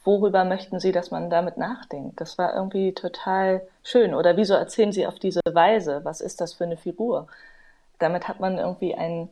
Worüber 0.04 0.44
möchten 0.44 0.78
Sie, 0.78 0.92
dass 0.92 1.10
man 1.10 1.30
damit 1.30 1.56
nachdenkt? 1.56 2.20
Das 2.20 2.38
war 2.38 2.54
irgendwie 2.54 2.92
total 2.92 3.66
schön. 3.82 4.14
Oder 4.14 4.36
wieso 4.36 4.54
erzählen 4.54 4.92
Sie 4.92 5.06
auf 5.06 5.18
diese 5.18 5.40
Weise? 5.50 6.04
Was 6.04 6.20
ist 6.20 6.40
das 6.40 6.52
für 6.52 6.64
eine 6.64 6.76
Figur? 6.76 7.26
Damit 7.98 8.28
hat 8.28 8.38
man 8.38 8.58
irgendwie 8.58 8.94
einen 8.94 9.28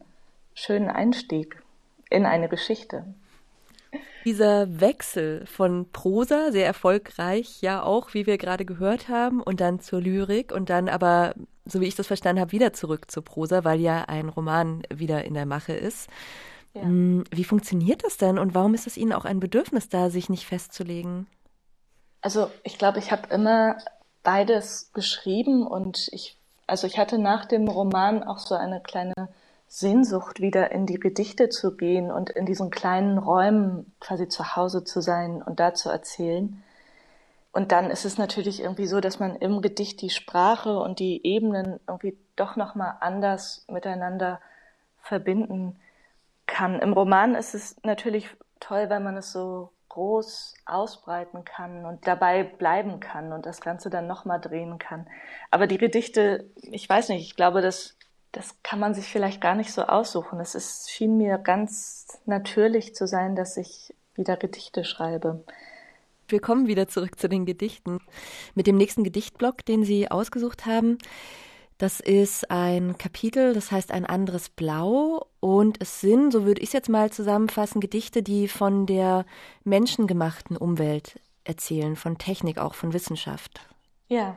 schönen 0.55 0.91
Einstieg 0.91 1.63
in 2.11 2.27
eine 2.27 2.49
Geschichte. 2.49 3.05
Dieser 4.25 4.81
Wechsel 4.81 5.45
von 5.47 5.91
Prosa, 5.93 6.51
sehr 6.51 6.67
erfolgreich, 6.67 7.61
ja 7.61 7.83
auch, 7.83 8.15
wie 8.15 8.27
wir 8.27 8.39
gerade 8.39 8.65
gehört 8.65 9.09
haben, 9.09 9.43
und 9.43 9.61
dann 9.61 9.81
zur 9.81 10.01
Lyrik 10.01 10.53
und 10.53 10.71
dann 10.71 10.89
aber, 10.89 11.35
so 11.67 11.81
wie 11.81 11.87
ich 11.87 11.95
das 11.95 12.07
verstanden 12.07 12.41
habe, 12.41 12.53
wieder 12.53 12.73
zurück 12.73 13.11
zur 13.11 13.25
Prosa, 13.25 13.65
weil 13.65 13.81
ja 13.81 14.05
ein 14.07 14.29
Roman 14.29 14.83
wieder 14.93 15.25
in 15.25 15.35
der 15.35 15.47
Mache 15.47 15.75
ist. 15.75 16.09
Ja. 16.73 16.83
Hm, 16.83 17.25
wie 17.31 17.45
funktioniert 17.45 18.03
das 18.03 18.17
denn 18.17 18.39
und 18.39 18.55
warum 18.55 18.75
ist 18.75 18.87
es 18.87 18.97
Ihnen 18.97 19.13
auch 19.13 19.25
ein 19.25 19.41
Bedürfnis 19.41 19.89
da, 19.89 20.11
sich 20.11 20.29
nicht 20.29 20.47
festzulegen? 20.47 21.27
Also 22.21 22.51
ich 22.63 22.79
glaube, 22.79 22.99
ich 22.99 23.13
habe 23.13 23.29
immer 23.33 23.77
beides 24.23 24.91
geschrieben 24.95 25.67
und 25.67 26.09
ich, 26.13 26.39
also 26.67 26.87
ich 26.87 26.99
hatte 26.99 27.19
nach 27.19 27.45
dem 27.45 27.69
Roman 27.69 28.25
auch 28.25 28.39
so 28.39 28.55
eine 28.55 28.81
kleine 28.81 29.13
Sehnsucht, 29.77 30.41
wieder 30.41 30.71
in 30.71 30.87
die 30.87 31.01
Gedichte 31.01 31.49
zu 31.49 31.77
gehen 31.77 32.13
und 32.13 32.31
in 32.31 32.47
diesen 32.47 32.71
kleinen 32.71 33.19
Räumen 33.19 33.93
quasi 33.99 34.29
zu 34.29 34.55
Hause 34.55 34.85
zu 34.85 35.01
sein 35.01 35.43
und 35.43 35.59
da 35.59 35.75
zu 35.75 35.89
erzählen. 35.89 36.63
Und 37.51 37.73
dann 37.73 37.91
ist 37.91 38.05
es 38.05 38.17
natürlich 38.17 38.63
irgendwie 38.63 38.87
so, 38.87 39.01
dass 39.01 39.19
man 39.19 39.35
im 39.35 39.63
Gedicht 39.63 40.01
die 40.01 40.11
Sprache 40.11 40.79
und 40.79 41.01
die 41.01 41.27
Ebenen 41.27 41.81
irgendwie 41.89 42.17
doch 42.37 42.55
nochmal 42.55 42.99
anders 43.01 43.65
miteinander 43.69 44.41
verbinden 45.03 45.77
kann. 46.47 46.79
Im 46.79 46.93
Roman 46.93 47.35
ist 47.35 47.57
es 47.57 47.75
natürlich 47.83 48.29
toll, 48.61 48.91
wenn 48.91 49.03
man 49.03 49.17
es 49.17 49.33
so 49.33 49.73
groß 49.89 50.55
ausbreiten 50.67 51.45
kann 51.45 51.85
und 51.85 52.07
dabei 52.07 52.45
bleiben 52.45 53.01
kann 53.01 53.33
und 53.33 53.45
das 53.45 53.61
Ganze 53.61 53.91
dann 53.91 54.07
nochmal 54.07 54.41
drehen 54.41 54.79
kann. 54.79 55.09
Aber 55.51 55.67
die 55.67 55.79
Gedichte, 55.79 56.49
ich 56.63 56.89
weiß 56.89 57.09
nicht, 57.09 57.23
ich 57.23 57.35
glaube, 57.35 57.61
dass 57.61 57.97
das 58.35 58.57
kann 58.65 58.81
man 58.81 58.95
sich 58.95 59.07
vielleicht 59.07 59.41
gar 59.41 59.55
nicht 59.55 59.73
so 59.73 59.83
aussuchen. 59.83 60.41
Es 60.41 60.55
ist, 60.55 60.91
schien 60.91 61.17
mir 61.17 61.39
ganz 61.39 62.19
natürlich 62.27 62.95
zu 62.95 63.07
sein, 63.07 63.37
dass 63.37 63.57
ich 63.57 63.95
wieder 64.15 64.37
Gedichte 64.37 64.85
schreibe. 64.85 65.45
Wir 66.29 66.41
kommen 66.41 66.67
wieder 66.67 66.89
zurück 66.89 67.19
zu 67.19 67.29
den 67.29 67.47
Gedichten. 67.47 68.01
Mit 68.55 68.67
dem 68.67 68.77
nächsten 68.77 69.05
Gedichtblock, 69.05 69.65
den 69.65 69.85
Sie 69.85 70.11
ausgesucht 70.11 70.67
haben, 70.67 70.99
das 71.79 72.01
ist 72.01 72.51
ein 72.51 72.99
Kapitel, 72.99 73.53
das 73.53 73.71
heißt 73.71 73.93
ein 73.93 74.05
anderes 74.05 74.49
Blau. 74.49 75.29
Und 75.39 75.81
es 75.81 76.01
sind, 76.01 76.33
so 76.33 76.45
würde 76.45 76.61
ich 76.61 76.69
es 76.69 76.73
jetzt 76.73 76.89
mal 76.89 77.13
zusammenfassen, 77.13 77.81
Gedichte, 77.81 78.23
die 78.23 78.49
von 78.49 78.87
der 78.87 79.27
menschengemachten 79.63 80.57
Umwelt 80.57 81.21
erzählen, 81.45 81.95
von 81.95 82.19
Technik, 82.19 82.59
auch 82.59 82.75
von 82.75 82.93
Wissenschaft. 82.93 83.61
Ja, 84.09 84.37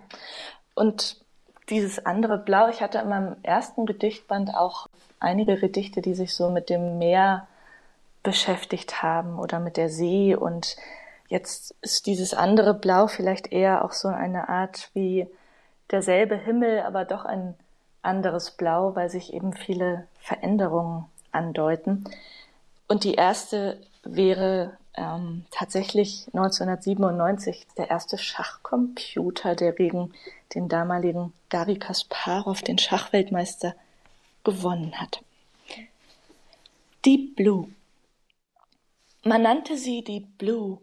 und 0.76 1.26
dieses 1.70 2.06
andere 2.06 2.38
Blau, 2.38 2.70
ich 2.70 2.82
hatte 2.82 3.00
in 3.00 3.10
meinem 3.10 3.36
ersten 3.44 3.86
Gedichtband 3.86 4.56
auch 4.56 4.88
einige 5.20 5.58
Gedichte, 5.58 6.02
die 6.02 6.14
sich 6.14 6.34
so 6.34 6.50
mit 6.50 6.70
dem 6.70 6.98
Meer 6.98 7.48
beschäftigt 8.24 9.02
haben 9.02 9.40
oder 9.40 9.60
mit 9.60 9.78
der 9.78 9.90
See 9.90 10.36
und 10.36 10.78
Jetzt 11.28 11.76
ist 11.82 12.06
dieses 12.06 12.34
andere 12.34 12.74
Blau 12.74 13.08
vielleicht 13.08 13.52
eher 13.52 13.84
auch 13.84 13.92
so 13.92 14.08
eine 14.08 14.48
Art 14.48 14.90
wie 14.94 15.28
derselbe 15.92 16.36
Himmel, 16.36 16.82
aber 16.82 17.06
doch 17.06 17.26
ein 17.26 17.54
anderes 18.02 18.52
Blau, 18.52 18.96
weil 18.96 19.10
sich 19.10 19.34
eben 19.34 19.54
viele 19.54 20.08
Veränderungen 20.22 21.06
andeuten. 21.32 22.06
Und 22.88 23.04
die 23.04 23.16
erste 23.16 23.82
wäre 24.04 24.78
ähm, 24.98 25.46
tatsächlich 25.52 26.28
1997 26.34 27.68
der 27.78 27.90
erste 27.90 28.18
Schachcomputer, 28.18 29.56
der 29.56 29.72
gegen 29.72 30.14
den 30.56 30.68
damaligen 30.68 31.34
Garry 31.50 31.78
Kasparov, 31.78 32.62
den 32.62 32.78
Schachweltmeister, 32.78 33.76
gewonnen 34.44 35.00
hat. 35.00 35.22
Deep 37.06 37.36
Blue. 37.36 37.70
Man 39.24 39.42
nannte 39.44 39.78
sie 39.78 40.04
Deep 40.04 40.38
Blue, 40.38 40.80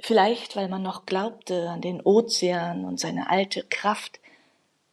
vielleicht 0.00 0.56
weil 0.56 0.68
man 0.68 0.82
noch 0.82 1.06
glaubte 1.06 1.70
an 1.70 1.80
den 1.80 2.00
Ozean 2.00 2.84
und 2.84 2.98
seine 2.98 3.30
alte 3.30 3.64
Kraft 3.64 4.20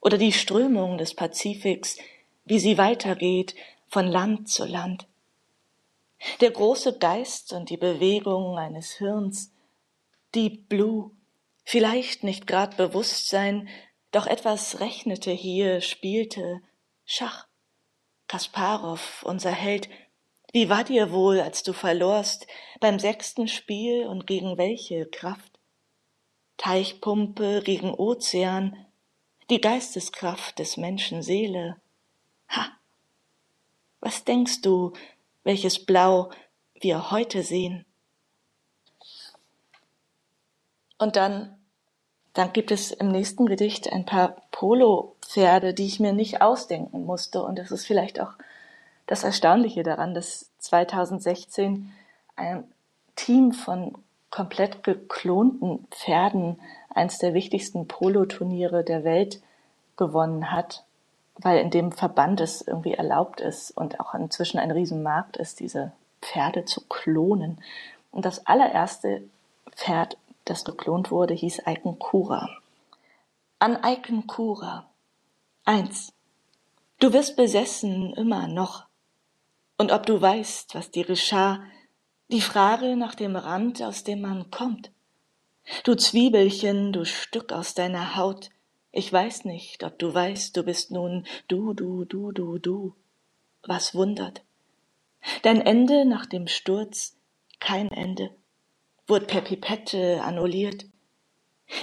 oder 0.02 0.18
die 0.18 0.34
Strömung 0.34 0.98
des 0.98 1.14
Pazifiks, 1.14 1.98
wie 2.46 2.60
sie 2.60 2.78
weitergeht 2.78 3.56
von 3.88 4.08
Land 4.08 4.50
zu 4.50 4.66
Land. 4.66 5.09
Der 6.42 6.52
große 6.52 6.98
Geist 7.00 7.54
und 7.54 7.70
die 7.70 7.78
Bewegung 7.78 8.58
eines 8.58 8.94
Hirns, 8.94 9.54
Deep 10.36 10.70
Blue, 10.70 11.12
vielleicht 11.64 12.24
nicht 12.24 12.48
grad 12.48 12.78
Bewusstsein, 12.78 13.70
doch 14.12 14.28
etwas 14.28 14.80
rechnete 14.80 15.32
hier, 15.32 15.82
spielte 15.82 16.62
Schach. 17.06 17.48
Kasparov, 18.28 19.24
unser 19.24 19.52
Held, 19.52 19.90
wie 20.52 20.70
war 20.70 20.84
dir 20.84 21.12
wohl, 21.12 21.40
als 21.40 21.64
du 21.64 21.74
verlorst 21.74 22.48
beim 22.80 23.00
sechsten 23.00 23.48
Spiel 23.48 24.08
und 24.08 24.28
gegen 24.28 24.58
welche 24.58 25.06
Kraft? 25.06 25.60
Teichpumpe 26.58 27.62
gegen 27.64 27.94
Ozean, 27.94 28.86
die 29.50 29.62
Geisteskraft 29.62 30.60
des 30.60 30.78
Menschen 30.78 31.22
Seele. 31.22 31.82
Ha! 32.50 32.72
Was 34.00 34.24
denkst 34.26 34.62
du, 34.62 34.94
welches 35.44 35.86
Blau 35.86 36.30
wir 36.80 37.12
heute 37.12 37.44
sehen? 37.44 37.86
Und 40.98 41.16
dann, 41.16 41.58
dann 42.34 42.54
gibt 42.54 42.72
es 42.72 42.92
im 42.92 43.10
nächsten 43.12 43.46
Gedicht 43.46 43.92
ein 43.92 44.06
paar 44.06 44.42
Polo-Pferde, 44.52 45.74
die 45.74 45.86
ich 45.86 46.00
mir 46.00 46.14
nicht 46.14 46.42
ausdenken 46.42 47.06
musste. 47.06 47.42
Und 47.44 47.58
das 47.58 47.72
ist 47.72 47.86
vielleicht 47.86 48.20
auch 48.20 48.34
das 49.08 49.24
Erstaunliche 49.24 49.84
daran, 49.84 50.14
dass 50.14 50.52
2016 50.60 51.92
ein 52.36 52.64
Team 53.16 53.54
von 53.54 53.98
komplett 54.30 54.84
geklonten 54.84 55.88
Pferden 55.90 56.60
eins 56.90 57.18
der 57.18 57.34
wichtigsten 57.34 57.88
Polo-Turniere 57.88 58.84
der 58.84 59.04
Welt 59.04 59.42
gewonnen 59.98 60.52
hat, 60.52 60.86
weil 61.42 61.60
in 61.60 61.70
dem 61.70 61.92
Verband 61.92 62.42
es 62.42 62.62
irgendwie 62.62 62.94
erlaubt 62.94 63.40
ist 63.40 63.72
und 63.72 64.00
auch 64.00 64.14
inzwischen 64.14 64.60
ein 64.60 64.72
Riesenmarkt 64.72 65.38
ist, 65.38 65.60
diese 65.60 65.94
Pferde 66.22 66.66
zu 66.66 66.82
klonen. 66.88 67.62
Und 68.12 68.26
das 68.26 68.46
allererste 68.46 69.24
Pferd, 69.72 70.18
das 70.46 70.66
geklont 70.66 71.12
wurde, 71.12 71.34
hieß 71.34 71.66
Eikenkura. 71.66 72.50
An 73.60 73.78
Eikenkura. 73.78 74.90
Eins. 75.64 76.12
Du 77.00 77.14
wirst 77.14 77.38
besessen 77.38 78.14
immer 78.14 78.48
noch. 78.48 78.86
Und 79.78 79.94
ob 79.94 80.06
du 80.06 80.22
weißt, 80.22 80.76
was 80.76 80.92
dir 80.92 81.06
geschah, 81.06 81.62
die 82.30 82.42
Frage 82.42 82.98
nach 82.98 83.16
dem 83.16 83.38
Rand, 83.38 83.82
aus 83.82 84.04
dem 84.04 84.22
man 84.22 84.52
kommt. 84.52 84.92
Du 85.84 85.96
Zwiebelchen, 85.96 86.92
du 86.92 87.06
Stück 87.06 87.54
aus 87.54 87.76
deiner 87.76 88.18
Haut, 88.18 88.50
ich 89.00 89.14
weiß 89.14 89.46
nicht, 89.46 89.86
ob 89.86 89.98
du 89.98 90.14
weißt, 90.14 90.56
du 90.58 90.64
bist 90.64 90.92
nun 90.92 91.26
du, 91.48 91.74
du, 91.74 92.04
du, 92.04 92.34
du, 92.34 92.58
du. 92.58 92.96
Was 93.64 93.96
wundert? 93.96 94.42
Dein 95.44 95.62
Ende 95.62 96.04
nach 96.04 96.26
dem 96.26 96.48
Sturz, 96.48 97.16
kein 97.62 97.90
Ende, 97.92 98.30
wurde 99.08 99.26
per 99.26 99.40
Pipette 99.40 100.22
annulliert. 100.22 100.86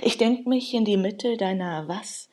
Ich 0.02 0.18
denk 0.18 0.46
mich 0.46 0.74
in 0.74 0.84
die 0.84 0.98
Mitte 0.98 1.38
deiner 1.38 1.88
was? 1.88 2.28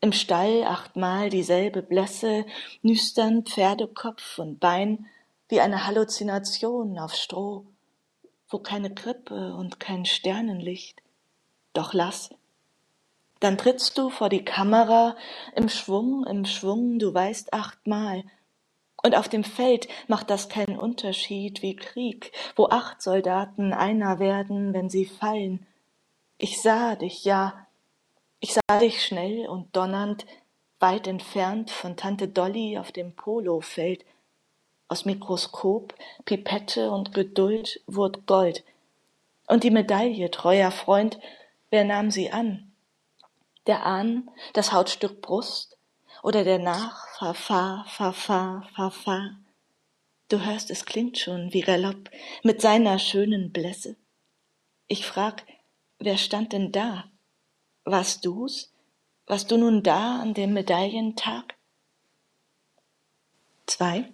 Im 0.00 0.12
Stall 0.12 0.64
achtmal 0.64 1.28
dieselbe 1.28 1.82
Blässe, 1.82 2.46
nüstern 2.80 3.44
Pferdekopf 3.44 4.38
und 4.38 4.58
Bein 4.58 5.06
wie 5.50 5.60
eine 5.60 5.86
Halluzination 5.86 6.98
auf 6.98 7.14
Stroh, 7.14 7.66
wo 8.48 8.58
keine 8.58 8.94
Krippe 8.94 9.54
und 9.54 9.80
kein 9.80 10.06
Sternenlicht. 10.06 11.02
Doch 11.74 11.92
lass, 11.92 12.30
dann 13.40 13.58
trittst 13.58 13.96
du 13.98 14.10
vor 14.10 14.28
die 14.28 14.44
Kamera 14.44 15.16
im 15.54 15.68
Schwung, 15.68 16.24
im 16.26 16.44
Schwung, 16.44 16.98
du 16.98 17.12
weißt 17.14 17.52
achtmal. 17.52 18.24
Und 19.02 19.16
auf 19.16 19.28
dem 19.28 19.44
Feld 19.44 19.88
macht 20.08 20.28
das 20.28 20.48
keinen 20.48 20.76
Unterschied 20.76 21.62
wie 21.62 21.76
Krieg, 21.76 22.32
wo 22.56 22.66
acht 22.66 23.00
Soldaten 23.00 23.72
einer 23.72 24.18
werden, 24.18 24.74
wenn 24.74 24.90
sie 24.90 25.06
fallen. 25.06 25.66
Ich 26.36 26.60
sah 26.60 26.96
dich, 26.96 27.24
ja, 27.24 27.66
ich 28.40 28.54
sah 28.54 28.78
dich 28.78 29.04
schnell 29.04 29.46
und 29.46 29.74
donnernd, 29.76 30.26
weit 30.80 31.06
entfernt 31.06 31.70
von 31.70 31.96
Tante 31.96 32.28
Dolly 32.28 32.78
auf 32.78 32.92
dem 32.92 33.14
Polofeld. 33.14 34.04
Aus 34.88 35.04
Mikroskop, 35.04 35.94
Pipette 36.24 36.90
und 36.90 37.12
Geduld 37.12 37.80
wurd 37.86 38.26
Gold. 38.26 38.64
Und 39.46 39.64
die 39.64 39.70
Medaille, 39.70 40.30
treuer 40.30 40.70
Freund, 40.70 41.18
wer 41.70 41.84
nahm 41.84 42.10
sie 42.10 42.30
an? 42.30 42.67
Der 43.68 43.86
an, 43.86 44.28
das 44.54 44.72
Hautstück 44.72 45.22
Brust 45.22 45.78
oder 46.22 46.42
der 46.42 46.58
nach, 46.58 47.06
fa, 47.18 47.34
fa, 47.34 47.84
fa, 47.86 48.12
fa, 48.12 48.68
fa, 48.74 48.90
fa. 48.90 49.30
Du 50.28 50.44
hörst, 50.44 50.70
es 50.70 50.84
klingt 50.84 51.16
schon 51.16 51.52
wie 51.52 51.60
Galopp 51.60 52.10
mit 52.42 52.60
seiner 52.60 52.98
schönen 52.98 53.52
Blässe. 53.52 53.96
Ich 54.86 55.06
frag, 55.06 55.46
wer 55.98 56.18
stand 56.18 56.52
denn 56.52 56.72
da? 56.72 57.04
Warst 57.84 58.24
du's? 58.26 58.74
Warst 59.26 59.50
du 59.50 59.56
nun 59.56 59.82
da 59.82 60.20
an 60.20 60.34
dem 60.34 60.52
Medaillentag? 60.52 61.56
Zwei. 63.66 64.12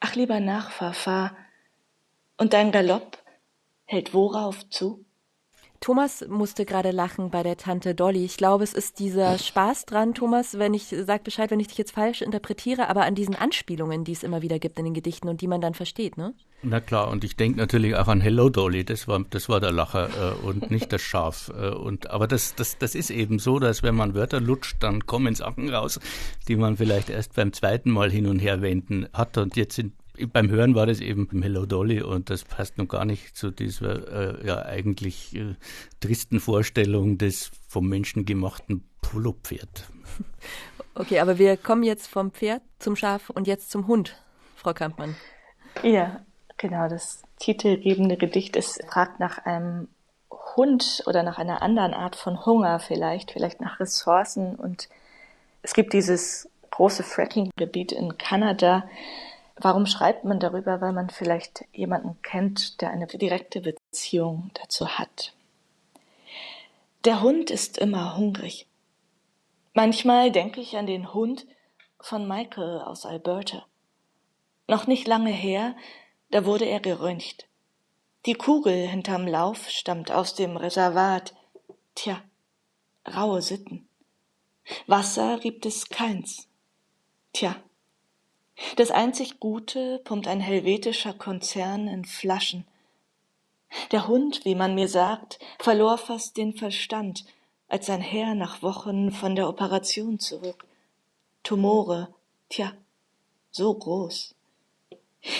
Ach 0.00 0.14
lieber 0.14 0.40
nach, 0.40 0.70
fa, 0.70 0.92
fa. 0.92 1.36
Und 2.36 2.52
dein 2.52 2.72
Galopp 2.72 3.22
hält 3.86 4.12
worauf 4.12 4.68
zu? 4.68 5.05
Thomas 5.80 6.24
musste 6.28 6.64
gerade 6.64 6.90
lachen 6.90 7.30
bei 7.30 7.42
der 7.42 7.56
Tante 7.56 7.94
Dolly. 7.94 8.24
Ich 8.24 8.36
glaube, 8.36 8.64
es 8.64 8.74
ist 8.74 8.98
dieser 8.98 9.38
Spaß 9.38 9.86
dran, 9.86 10.14
Thomas, 10.14 10.58
wenn 10.58 10.74
ich, 10.74 10.94
sag 11.06 11.24
Bescheid, 11.24 11.50
wenn 11.50 11.60
ich 11.60 11.68
dich 11.68 11.78
jetzt 11.78 11.92
falsch 11.92 12.22
interpretiere, 12.22 12.88
aber 12.88 13.02
an 13.02 13.14
diesen 13.14 13.34
Anspielungen, 13.34 14.04
die 14.04 14.12
es 14.12 14.22
immer 14.22 14.42
wieder 14.42 14.58
gibt 14.58 14.78
in 14.78 14.84
den 14.84 14.94
Gedichten 14.94 15.28
und 15.28 15.40
die 15.40 15.48
man 15.48 15.60
dann 15.60 15.74
versteht, 15.74 16.16
ne? 16.16 16.34
Na 16.62 16.80
klar, 16.80 17.10
und 17.10 17.22
ich 17.22 17.36
denke 17.36 17.58
natürlich 17.58 17.94
auch 17.96 18.08
an 18.08 18.20
Hello 18.20 18.48
Dolly, 18.48 18.84
das 18.84 19.06
war, 19.06 19.22
das 19.30 19.48
war 19.48 19.60
der 19.60 19.72
Lacher 19.72 20.08
äh, 20.08 20.46
und 20.46 20.70
nicht 20.70 20.92
das 20.92 21.02
Schaf. 21.02 21.52
Äh, 21.54 21.68
und, 21.68 22.10
aber 22.10 22.26
das, 22.26 22.54
das, 22.54 22.78
das 22.78 22.94
ist 22.94 23.10
eben 23.10 23.38
so, 23.38 23.58
dass 23.58 23.82
wenn 23.82 23.94
man 23.94 24.14
Wörter 24.14 24.40
lutscht, 24.40 24.76
dann 24.80 25.06
kommen 25.06 25.34
Sachen 25.34 25.68
raus, 25.68 26.00
die 26.48 26.56
man 26.56 26.76
vielleicht 26.76 27.10
erst 27.10 27.34
beim 27.34 27.52
zweiten 27.52 27.90
Mal 27.90 28.10
hin 28.10 28.26
und 28.26 28.38
her 28.38 28.62
wenden 28.62 29.06
hat. 29.12 29.36
Und 29.38 29.56
jetzt 29.56 29.76
sind 29.76 29.92
beim 30.32 30.50
Hören 30.50 30.74
war 30.74 30.86
das 30.86 31.00
eben 31.00 31.28
Hello 31.42 31.66
Dolly 31.66 32.02
und 32.02 32.30
das 32.30 32.44
passt 32.44 32.78
noch 32.78 32.88
gar 32.88 33.04
nicht 33.04 33.36
zu 33.36 33.50
dieser 33.50 34.40
äh, 34.40 34.46
ja 34.46 34.62
eigentlich 34.62 35.34
äh, 35.34 35.54
tristen 36.00 36.40
Vorstellung 36.40 37.18
des 37.18 37.50
vom 37.68 37.88
Menschen 37.88 38.24
gemachten 38.24 38.88
Polopferd. 39.00 39.84
Okay, 40.98 41.20
aber 41.20 41.36
wir 41.36 41.58
kommen 41.58 41.82
jetzt 41.82 42.06
vom 42.06 42.30
Pferd 42.30 42.62
zum 42.78 42.96
Schaf 42.96 43.28
und 43.28 43.46
jetzt 43.46 43.70
zum 43.70 43.86
Hund, 43.86 44.16
Frau 44.54 44.72
Kampmann. 44.72 45.14
Ja, 45.82 46.24
genau. 46.56 46.88
Das 46.88 47.22
titelgebende 47.38 48.16
Gedicht 48.16 48.56
ist 48.56 48.82
fragt 48.88 49.20
nach 49.20 49.44
einem 49.44 49.88
Hund 50.30 51.02
oder 51.06 51.22
nach 51.22 51.36
einer 51.36 51.60
anderen 51.60 51.92
Art 51.92 52.16
von 52.16 52.46
Hunger 52.46 52.80
vielleicht, 52.80 53.32
vielleicht 53.32 53.60
nach 53.60 53.78
Ressourcen 53.78 54.54
und 54.54 54.88
es 55.60 55.74
gibt 55.74 55.92
dieses 55.92 56.48
große 56.70 57.02
Fracking-Gebiet 57.02 57.92
in 57.92 58.16
Kanada, 58.18 58.88
Warum 59.56 59.86
schreibt 59.86 60.24
man 60.24 60.38
darüber? 60.38 60.80
Weil 60.80 60.92
man 60.92 61.10
vielleicht 61.10 61.64
jemanden 61.72 62.20
kennt, 62.22 62.80
der 62.80 62.90
eine 62.90 63.06
direkte 63.06 63.60
Beziehung 63.60 64.50
dazu 64.54 64.98
hat. 64.98 65.32
Der 67.04 67.22
Hund 67.22 67.50
ist 67.50 67.78
immer 67.78 68.16
hungrig. 68.16 68.66
Manchmal 69.72 70.30
denke 70.30 70.60
ich 70.60 70.76
an 70.76 70.86
den 70.86 71.14
Hund 71.14 71.46
von 72.00 72.26
Michael 72.28 72.80
aus 72.80 73.06
Alberta. 73.06 73.64
Noch 74.68 74.86
nicht 74.86 75.06
lange 75.06 75.30
her, 75.30 75.76
da 76.30 76.44
wurde 76.44 76.64
er 76.64 76.80
geröntgt. 76.80 77.46
Die 78.26 78.34
Kugel 78.34 78.88
hinterm 78.88 79.26
Lauf 79.26 79.68
stammt 79.70 80.10
aus 80.10 80.34
dem 80.34 80.56
Reservat. 80.56 81.34
Tja, 81.94 82.20
raue 83.06 83.40
Sitten. 83.40 83.88
Wasser 84.86 85.38
gibt 85.38 85.64
es 85.64 85.88
keins. 85.88 86.48
Tja, 87.32 87.54
das 88.76 88.90
einzig 88.90 89.40
Gute 89.40 90.00
pumpt 90.04 90.28
ein 90.28 90.40
helvetischer 90.40 91.12
Konzern 91.12 91.88
in 91.88 92.04
Flaschen. 92.04 92.64
Der 93.92 94.08
Hund, 94.08 94.44
wie 94.44 94.54
man 94.54 94.74
mir 94.74 94.88
sagt, 94.88 95.38
verlor 95.58 95.98
fast 95.98 96.36
den 96.36 96.54
Verstand, 96.54 97.24
als 97.68 97.86
sein 97.86 98.00
Herr 98.00 98.34
nach 98.34 98.62
Wochen 98.62 99.10
von 99.10 99.36
der 99.36 99.48
Operation 99.48 100.18
zurück. 100.18 100.64
Tumore, 101.42 102.14
tja, 102.48 102.72
so 103.50 103.74
groß. 103.74 104.34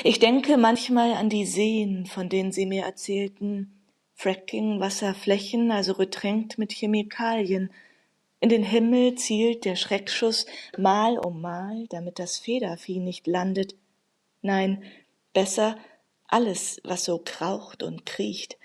Ich 0.02 0.18
denke 0.18 0.56
manchmal 0.56 1.12
an 1.12 1.28
die 1.28 1.46
Seen, 1.46 2.06
von 2.06 2.28
denen 2.28 2.52
Sie 2.52 2.66
mir 2.66 2.84
erzählten, 2.84 3.72
Fracking, 4.14 4.80
Wasserflächen, 4.80 5.70
also 5.70 5.94
getränkt 5.94 6.58
mit 6.58 6.72
Chemikalien. 6.72 7.70
In 8.40 8.48
den 8.48 8.62
Himmel 8.62 9.14
zielt 9.14 9.64
der 9.64 9.76
Schreckschuss 9.76 10.46
Mal 10.76 11.18
um 11.18 11.40
Mal, 11.40 11.86
damit 11.88 12.18
das 12.18 12.38
Federvieh 12.38 13.00
nicht 13.00 13.26
landet. 13.26 13.74
Nein, 14.42 14.84
besser 15.32 15.76
alles, 16.28 16.80
was 16.84 17.04
so 17.04 17.20
kraucht 17.24 17.82
und 17.82 18.04
kriecht. 18.04 18.58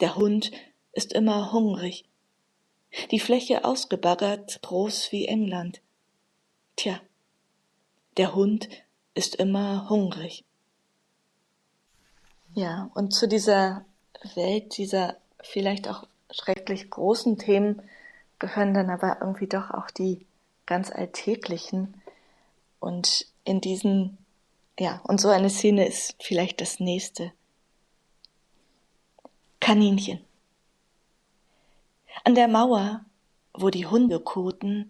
Der 0.00 0.16
Hund 0.16 0.52
ist 0.92 1.12
immer 1.12 1.52
hungrig. 1.52 2.04
Die 3.10 3.20
Fläche 3.20 3.64
ausgebaggert, 3.64 4.60
groß 4.62 5.12
wie 5.12 5.26
England. 5.26 5.80
Tja, 6.76 7.00
der 8.16 8.34
Hund 8.34 8.68
ist 9.14 9.36
immer 9.36 9.88
hungrig. 9.90 10.44
Ja, 12.54 12.90
und 12.94 13.12
zu 13.12 13.28
dieser 13.28 13.84
Welt, 14.34 14.76
dieser 14.78 15.16
vielleicht 15.40 15.88
auch 15.88 16.06
schrecklich 16.30 16.90
großen 16.90 17.38
Themen 17.38 17.82
gehören 18.38 18.74
dann 18.74 18.90
aber 18.90 19.18
irgendwie 19.20 19.46
doch 19.46 19.70
auch 19.70 19.90
die 19.90 20.26
ganz 20.66 20.90
alltäglichen. 20.90 22.00
Und 22.80 23.26
in 23.44 23.60
diesen 23.60 24.18
ja, 24.78 25.00
und 25.04 25.20
so 25.20 25.28
eine 25.28 25.50
Szene 25.50 25.86
ist 25.86 26.14
vielleicht 26.20 26.60
das 26.60 26.78
nächste. 26.78 27.32
Kaninchen. 29.60 30.20
An 32.24 32.36
der 32.36 32.46
Mauer, 32.46 33.04
wo 33.52 33.70
die 33.70 33.86
Hunde 33.86 34.20
koten, 34.20 34.88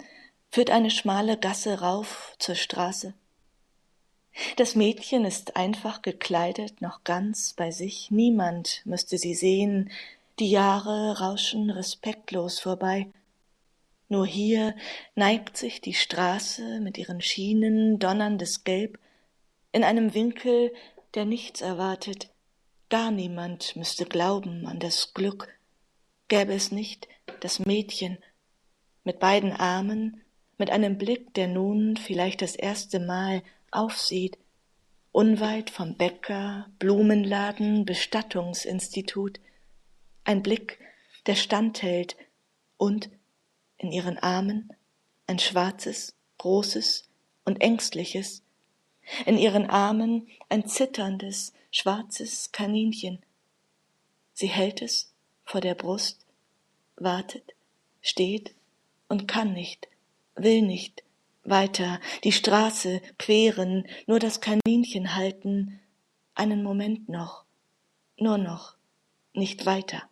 führt 0.51 0.71
eine 0.71 0.91
schmale 0.91 1.39
Gasse 1.39 1.81
rauf 1.81 2.35
zur 2.39 2.55
Straße. 2.55 3.15
Das 4.57 4.75
Mädchen 4.75 5.25
ist 5.25 5.57
einfach 5.57 6.03
gekleidet, 6.03 6.81
noch 6.83 7.03
ganz 7.05 7.55
bei 7.55 7.71
sich, 7.71 8.11
niemand 8.11 8.83
müsste 8.85 9.17
sie 9.17 9.35
sehen, 9.35 9.91
die 10.39 10.51
Jahre 10.51 11.19
rauschen 11.19 11.71
respektlos 11.71 12.61
vorbei. 12.61 13.09
Nur 14.09 14.27
hier 14.27 14.75
neigt 15.15 15.57
sich 15.57 15.81
die 15.81 15.95
Straße 15.95 16.81
mit 16.81 16.97
ihren 16.97 17.21
Schienen 17.21 17.99
donnerndes 17.99 18.65
Gelb 18.65 18.99
in 19.71 19.85
einem 19.85 20.15
Winkel, 20.15 20.73
der 21.15 21.27
nichts 21.27 21.61
erwartet. 21.61 22.31
Gar 22.89 23.11
niemand 23.11 23.77
müsste 23.77 24.07
glauben 24.07 24.67
an 24.67 24.79
das 24.79 25.13
Glück. 25.13 25.49
Gäbe 26.29 26.55
es 26.55 26.73
nicht 26.73 27.07
das 27.41 27.59
Mädchen 27.59 28.19
mit 29.05 29.19
beiden 29.19 29.53
Armen, 29.53 30.23
mit 30.57 30.71
einem 30.71 30.97
Blick, 30.97 31.35
der 31.35 31.47
nun 31.47 31.97
vielleicht 31.97 32.41
das 32.41 32.57
erste 32.57 33.01
Mal 33.01 33.43
aufsieht, 33.71 34.39
unweit 35.13 35.71
vom 35.71 35.97
Bäcker, 35.97 36.67
Blumenladen, 36.79 37.85
Bestattungsinstitut, 37.85 39.41
ein 40.25 40.43
Blick, 40.43 40.79
der 41.27 41.35
standhält 41.35 42.17
und 42.77 43.11
in 43.79 43.93
ihren 43.93 44.19
Armen 44.19 44.73
ein 45.27 45.39
schwarzes, 45.39 46.15
großes 46.39 47.09
und 47.45 47.61
ängstliches, 47.61 48.43
in 49.27 49.39
ihren 49.39 49.71
Armen 49.71 50.29
ein 50.49 50.67
zitterndes, 50.67 51.53
schwarzes 51.71 52.53
Kaninchen. 52.53 53.23
Sie 54.35 54.49
hält 54.49 54.83
es 54.83 55.13
vor 55.45 55.61
der 55.61 55.75
Brust, 55.75 56.27
wartet, 56.97 57.55
steht 58.03 58.55
und 59.09 59.27
kann 59.29 59.53
nicht, 59.53 59.89
will 60.35 60.63
nicht 60.63 61.03
weiter 61.45 62.01
die 62.25 62.33
Straße 62.33 63.01
queren, 63.19 63.87
nur 64.07 64.19
das 64.19 64.41
Kaninchen 64.41 65.15
halten, 65.15 65.81
einen 66.35 66.63
Moment 66.63 67.09
noch, 67.09 67.45
nur 68.19 68.39
noch, 68.39 68.77
nicht 69.33 69.67
weiter. 69.67 70.09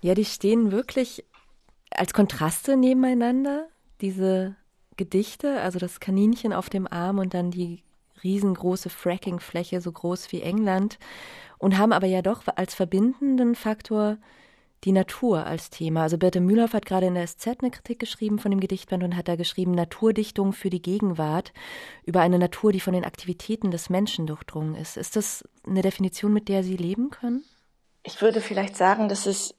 Ja, 0.00 0.14
die 0.14 0.24
stehen 0.24 0.70
wirklich 0.70 1.24
als 1.90 2.12
Kontraste 2.12 2.76
nebeneinander, 2.76 3.68
diese 4.00 4.56
Gedichte, 4.96 5.60
also 5.60 5.78
das 5.78 6.00
Kaninchen 6.00 6.52
auf 6.52 6.70
dem 6.70 6.86
Arm 6.86 7.18
und 7.18 7.34
dann 7.34 7.50
die 7.50 7.82
riesengroße 8.22 8.90
Frackingfläche, 8.90 9.80
so 9.80 9.92
groß 9.92 10.32
wie 10.32 10.42
England, 10.42 10.98
und 11.58 11.78
haben 11.78 11.92
aber 11.92 12.06
ja 12.06 12.22
doch 12.22 12.42
als 12.56 12.74
verbindenden 12.74 13.54
Faktor 13.54 14.18
die 14.84 14.92
Natur 14.92 15.46
als 15.46 15.70
Thema. 15.70 16.02
Also 16.02 16.18
Birte 16.18 16.40
Mühlhoff 16.40 16.74
hat 16.74 16.86
gerade 16.86 17.06
in 17.06 17.14
der 17.14 17.26
SZ 17.26 17.46
eine 17.60 17.70
Kritik 17.70 17.98
geschrieben 17.98 18.38
von 18.38 18.50
dem 18.50 18.60
Gedichtband 18.60 19.02
und 19.02 19.16
hat 19.16 19.28
da 19.28 19.36
geschrieben 19.36 19.72
Naturdichtung 19.72 20.52
für 20.52 20.70
die 20.70 20.82
Gegenwart 20.82 21.52
über 22.04 22.20
eine 22.20 22.38
Natur, 22.38 22.72
die 22.72 22.80
von 22.80 22.92
den 22.92 23.04
Aktivitäten 23.04 23.70
des 23.70 23.88
Menschen 23.88 24.26
durchdrungen 24.26 24.74
ist. 24.74 24.96
Ist 24.96 25.16
das 25.16 25.44
eine 25.66 25.82
Definition, 25.82 26.32
mit 26.32 26.48
der 26.48 26.62
Sie 26.62 26.76
leben 26.76 27.10
können? 27.10 27.44
Ich 28.02 28.20
würde 28.20 28.42
vielleicht 28.42 28.76
sagen, 28.76 29.08
dass 29.08 29.24
es, 29.24 29.54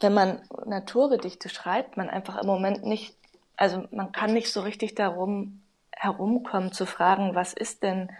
wenn 0.00 0.14
man 0.14 0.42
Naturgedichte 0.64 1.48
schreibt, 1.48 1.96
man 1.96 2.10
einfach 2.10 2.38
im 2.40 2.46
Moment 2.46 2.84
nicht 2.84 3.14
also 3.60 3.86
man 3.90 4.10
kann 4.10 4.32
nicht 4.32 4.50
so 4.50 4.62
richtig 4.62 4.94
darum 4.94 5.60
herumkommen 5.92 6.72
zu 6.72 6.86
fragen, 6.86 7.34
was 7.34 7.52
ist 7.52 7.82
denn 7.82 8.10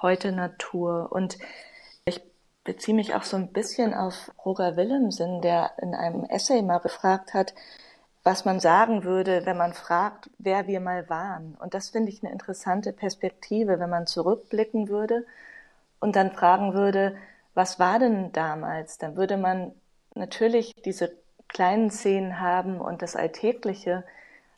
heute 0.00 0.32
Natur? 0.32 1.12
Und 1.12 1.36
ich 2.06 2.22
beziehe 2.64 2.94
mich 2.94 3.14
auch 3.14 3.22
so 3.22 3.36
ein 3.36 3.52
bisschen 3.52 3.92
auf 3.92 4.32
Roger 4.42 4.74
Willemsen, 4.76 5.42
der 5.42 5.72
in 5.82 5.94
einem 5.94 6.24
Essay 6.24 6.62
mal 6.62 6.78
gefragt 6.78 7.34
hat, 7.34 7.52
was 8.24 8.46
man 8.46 8.58
sagen 8.58 9.04
würde, 9.04 9.44
wenn 9.44 9.58
man 9.58 9.74
fragt, 9.74 10.30
wer 10.38 10.66
wir 10.66 10.80
mal 10.80 11.10
waren. 11.10 11.58
Und 11.60 11.74
das 11.74 11.90
finde 11.90 12.10
ich 12.10 12.24
eine 12.24 12.32
interessante 12.32 12.94
Perspektive, 12.94 13.78
wenn 13.78 13.90
man 13.90 14.06
zurückblicken 14.06 14.88
würde 14.88 15.26
und 16.00 16.16
dann 16.16 16.32
fragen 16.32 16.72
würde, 16.72 17.18
was 17.52 17.78
war 17.78 17.98
denn 17.98 18.32
damals? 18.32 18.96
Dann 18.96 19.14
würde 19.14 19.36
man 19.36 19.72
natürlich 20.14 20.72
diese 20.86 21.12
kleinen 21.56 21.90
Szenen 21.90 22.38
haben 22.38 22.82
und 22.82 23.00
das 23.00 23.16
Alltägliche, 23.16 24.04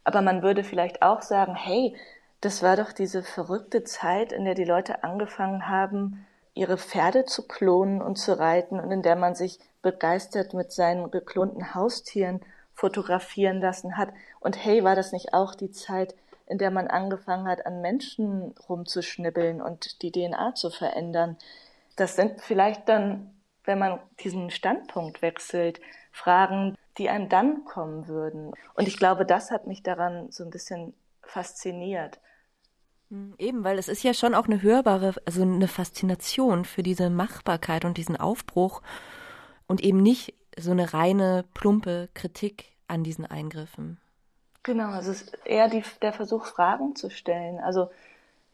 aber 0.03 0.21
man 0.21 0.43
würde 0.43 0.65
vielleicht 0.65 1.01
auch 1.01 1.23
sagen, 1.23 1.55
hey, 1.55 1.95
das 2.41 2.61
war 2.65 2.77
doch 2.77 2.91
diese 2.91 3.23
verrückte 3.23 3.85
Zeit, 3.85 4.33
in 4.33 4.45
der 4.45 4.55
die 4.55 4.65
Leute 4.65 5.05
angefangen 5.05 5.69
haben, 5.69 6.27
ihre 6.55 6.77
Pferde 6.77 7.25
zu 7.25 7.47
klonen 7.47 8.03
und 8.03 8.17
zu 8.17 8.37
reiten 8.37 8.81
und 8.81 8.91
in 8.91 9.03
der 9.03 9.15
man 9.15 9.37
sich 9.37 9.61
begeistert 9.81 10.55
mit 10.55 10.73
seinen 10.73 11.13
geklonten 11.13 11.73
Haustieren 11.73 12.41
fotografieren 12.75 13.61
lassen 13.61 13.97
hat. 13.97 14.09
Und 14.41 14.57
hey, 14.57 14.83
war 14.83 14.97
das 14.97 15.13
nicht 15.13 15.35
auch 15.35 15.55
die 15.55 15.71
Zeit, 15.71 16.17
in 16.49 16.59
der 16.59 16.73
man 16.73 16.89
angefangen 16.89 17.47
hat, 17.47 17.65
an 17.65 17.81
Menschen 17.81 18.57
rumzuschnibbeln 18.69 19.63
und 19.63 20.03
die 20.03 20.11
DNA 20.11 20.57
zu 20.57 20.71
verändern? 20.71 21.37
Das 21.95 22.17
sind 22.17 22.41
vielleicht 22.41 22.89
dann, 22.89 23.31
wenn 23.63 23.79
man 23.79 24.01
diesen 24.19 24.51
Standpunkt 24.51 25.23
wechselt, 25.23 25.81
Fragen, 26.19 26.77
die 26.99 27.09
einem 27.09 27.29
dann 27.29 27.65
kommen 27.65 28.09
würden. 28.09 28.53
Und 28.75 28.89
ich 28.89 28.99
glaube, 28.99 29.25
das 29.25 29.51
hat 29.51 29.67
mich 29.67 29.83
daran 29.83 30.31
so 30.31 30.45
ein 30.45 30.51
bisschen 30.51 30.95
fasziniert. 31.23 32.19
Hm, 33.11 33.35
eben, 33.39 33.65
weil 33.65 33.79
es 33.79 33.89
ist 33.89 34.03
ja 34.03 34.15
schon 34.15 34.35
auch 34.35 34.47
eine 34.47 34.63
hörbare, 34.63 35.15
also 35.25 35.43
eine 35.43 35.69
Faszination 35.69 36.65
für 36.65 36.83
diese 36.83 37.11
Machbarkeit 37.11 37.85
und 37.85 37.97
diesen 37.97 38.17
Aufbruch 38.17 38.83
und 39.67 39.81
eben 39.83 40.03
nicht 40.03 40.35
so 40.59 40.73
eine 40.73 40.93
reine, 40.93 41.45
plumpe 41.55 42.09
Kritik 42.15 42.77
an 42.89 43.05
diesen 43.05 43.27
Eingriffen. 43.27 44.01
Genau, 44.63 44.91
also 44.91 45.13
es 45.13 45.23
ist 45.23 45.39
eher 45.45 45.69
die, 45.69 45.85
der 46.03 46.13
Versuch, 46.13 46.47
Fragen 46.47 46.97
zu 46.97 47.11
stellen. 47.11 47.59
Also 47.61 47.91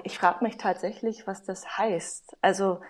ich 0.03 0.19
frage 0.19 0.45
mich 0.45 0.59
tatsächlich, 0.59 1.27
was 1.27 1.45
das 1.45 1.79
heißt. 1.79 2.37
Also 2.43 2.81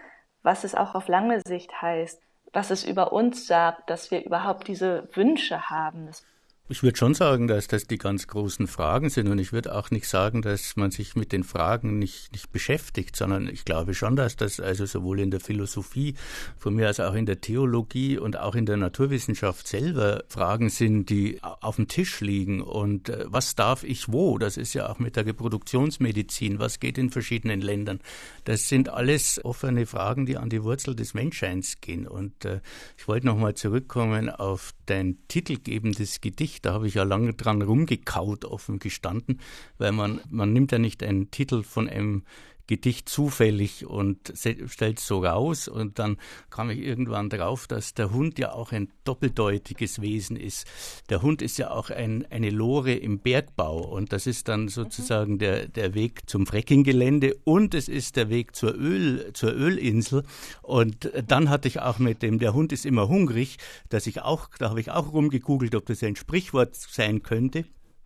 was 0.43 0.65
es 0.65 0.75
auch 0.75 0.95
auf 0.95 1.09
lange 1.09 1.41
Sicht 1.47 1.81
heißt 1.81 2.21
was 2.55 2.71
es 2.71 2.85
über 2.85 3.13
uns 3.13 3.47
sagt, 3.47 3.91
dass 3.91 4.11
wir 4.11 4.25
überhaupt 4.25 4.69
diese 4.69 5.09
Wünsche 5.13 5.69
haben. 5.69 6.07
Das 6.07 6.25
ich 6.67 6.83
würde 6.83 6.97
schon 6.97 7.13
sagen, 7.13 7.47
dass 7.47 7.69
das 7.69 7.87
die 7.87 7.99
ganz 7.99 8.27
großen 8.27 8.67
Fragen 8.67 9.11
sind 9.11 9.29
und 9.29 9.39
ich 9.39 9.53
würde 9.53 9.75
auch 9.75 9.91
nicht 9.91 10.09
sagen, 10.09 10.41
dass 10.41 10.77
man 10.77 10.91
sich 10.91 11.15
mit 11.15 11.31
den 11.31 11.45
Fragen 11.45 11.99
nicht, 11.99 12.33
nicht 12.33 12.53
beschäftigt, 12.53 13.17
sondern 13.17 13.49
ich 13.49 13.67
glaube 13.67 13.93
schon, 13.93 14.17
dass 14.17 14.37
das 14.37 14.61
also 14.61 14.87
sowohl 14.87 15.21
in 15.21 15.31
der 15.31 15.41
Philosophie 15.41 16.15
von 16.57 16.75
mir 16.75 16.87
als 16.87 17.01
auch 17.01 17.13
in 17.13 17.27
der 17.27 17.43
Theologie 17.43 18.17
und 18.17 18.39
auch 18.39 18.55
in 18.55 18.65
der 18.65 18.79
Naturwissenschaft 18.79 19.69
selber 19.69 20.25
Fragen 20.29 20.71
sind, 20.71 21.11
die 21.11 21.39
auf 21.43 21.77
dem 21.77 21.87
Tisch 21.87 22.23
liegen 22.23 22.63
und 22.63 23.11
äh, 23.11 23.27
was 23.27 23.55
darf 23.55 23.85
ich 23.85 24.11
wo? 24.11 24.39
Das 24.39 24.57
ist 24.57 24.73
ja 24.73 24.89
auch 24.89 24.99
mit 24.99 25.17
der 25.17 25.27
Reproduktionsmedizin, 25.27 26.61
was 26.61 26.81
geht 26.81 26.97
in 26.97 27.11
verschiedenen 27.11 27.61
Ländern? 27.61 28.01
Das 28.45 28.71
sind 28.71 28.89
alles 28.89 29.39
offene 29.45 29.85
Fragen, 29.85 30.25
die 30.25 30.39
an 30.39 30.49
die 30.49 30.63
Wurzel 30.63 30.97
des 30.97 31.13
Menschseins 31.13 31.83
gehen 31.83 32.09
und 32.09 32.47
äh, 32.47 32.63
ich 32.97 33.07
wollte 33.07 33.27
nochmal 33.27 33.53
zurückkommen 33.53 34.31
auf 34.31 34.73
dein 34.87 35.19
titelgebendes 35.29 36.23
Gedicht 36.23 36.54
da 36.61 36.73
habe 36.73 36.87
ich 36.87 36.95
ja 36.95 37.03
lange 37.03 37.35
dran 37.35 37.63
rumgekaut, 37.63 38.45
offen 38.45 38.79
gestanden, 38.79 39.41
weil 39.79 39.93
man, 39.93 40.21
man 40.31 40.53
nimmt 40.53 40.73
ja 40.73 40.79
nicht 40.79 41.03
einen 41.03 41.31
Titel 41.31 41.63
von 41.63 41.89
einem 41.89 42.23
Gedicht 42.67 43.09
zufällig 43.09 43.87
und 43.87 44.33
stellt 44.37 44.99
es 44.99 45.07
so 45.07 45.25
raus. 45.25 45.69
Und 45.69 45.99
dann 45.99 46.17
kam 46.51 46.71
ich 46.71 46.79
irgendwann 46.79 47.29
drauf, 47.29 47.67
dass 47.67 47.95
der 47.95 48.13
Hund 48.13 48.39
ja 48.39 48.53
auch 48.53 48.73
ein 48.73 48.89
doppeldeutiges 49.05 50.01
Wesen 50.01 50.37
ist. 50.37 50.67
Der 51.11 51.23
Hund 51.23 51.43
ist 51.43 51.59
ja 51.59 51.71
auch 51.71 51.91
ein, 51.91 52.27
eine 52.31 52.51
Lore 52.51 52.95
im 52.95 53.19
Bergbau 53.19 53.79
und 53.79 54.13
das 54.13 54.27
ist 54.27 54.49
dann 54.49 54.69
sozusagen 54.69 55.39
der, 55.39 55.69
der 55.69 55.95
Weg 55.95 56.29
zum 56.29 56.47
Freckinggelände 56.47 57.37
und 57.45 57.75
es 57.75 57.89
ist 57.89 58.17
der 58.17 58.31
Weg 58.31 58.57
zur 58.57 58.75
Öl, 58.75 59.33
zur 59.35 59.53
Ölinsel. 59.53 60.23
Und 60.63 61.11
dann 61.27 61.51
hatte 61.51 61.69
ich 61.69 61.81
auch 61.81 61.99
mit 61.99 62.23
dem, 62.23 62.39
der 62.39 62.55
Hund 62.55 62.73
ist 62.73 62.87
immer 62.87 63.09
hungrig, 63.09 63.59
dass 63.89 64.07
ich 64.07 64.23
auch, 64.23 64.49
da 64.59 64.71
habe 64.71 64.81
ich 64.81 64.91
auch 64.91 65.13
rumgegoogelt, 65.13 65.75
ob 65.75 65.87
das 65.87 66.03
ein 66.03 66.17
Sprichwort 66.17 66.75
sein 66.75 67.23
könnte 67.23 67.65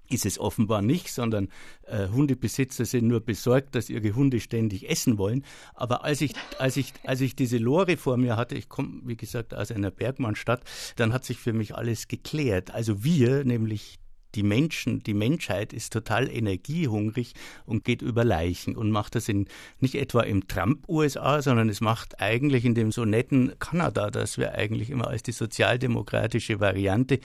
ist 0.08 0.26
es 0.26 0.38
offenbar 0.38 0.82
nicht, 0.82 1.12
sondern 1.12 1.48
äh, 1.86 2.08
Hundebesitzer 2.08 2.84
sind 2.84 3.06
nur 3.06 3.20
besorgt, 3.20 3.74
dass 3.74 3.90
ihre 3.90 4.14
Hunde 4.14 4.40
ständig 4.40 4.88
essen 4.88 5.18
wollen. 5.18 5.44
Aber 5.74 6.04
als 6.04 6.20
ich, 6.20 6.32
als 6.58 6.76
ich, 6.76 6.92
als 7.04 7.20
ich 7.20 7.36
diese 7.36 7.58
Lore 7.58 7.96
vor 7.96 8.16
mir 8.16 8.36
hatte, 8.36 8.54
ich 8.54 8.68
komme, 8.68 9.00
wie 9.04 9.16
gesagt, 9.16 9.54
aus 9.54 9.70
einer 9.70 9.90
Bergmannstadt, 9.90 10.62
dann 10.96 11.12
hat 11.12 11.24
sich 11.24 11.38
für 11.38 11.52
mich 11.52 11.74
alles 11.74 12.08
geklärt. 12.08 12.70
Also 12.70 13.04
wir, 13.04 13.44
nämlich 13.44 13.98
die 14.34 14.42
Menschen, 14.42 15.02
die 15.02 15.14
Menschheit 15.14 15.72
ist 15.72 15.92
total 15.92 16.30
energiehungrig 16.30 17.34
und 17.66 17.84
geht 17.84 18.02
über 18.02 18.24
Leichen 18.24 18.76
und 18.76 18.90
macht 18.90 19.14
das 19.14 19.28
in, 19.28 19.48
nicht 19.80 19.94
etwa 19.94 20.22
im 20.22 20.46
Trump-USA, 20.48 21.42
sondern 21.42 21.68
es 21.68 21.80
macht 21.80 22.20
eigentlich 22.20 22.64
in 22.64 22.74
dem 22.74 22.92
so 22.92 23.04
netten 23.04 23.58
Kanada, 23.58 24.10
das 24.10 24.38
wir 24.38 24.54
eigentlich 24.54 24.90
immer 24.90 25.08
als 25.08 25.22
die 25.22 25.32
sozialdemokratische 25.32 26.60
Variante 26.60 27.20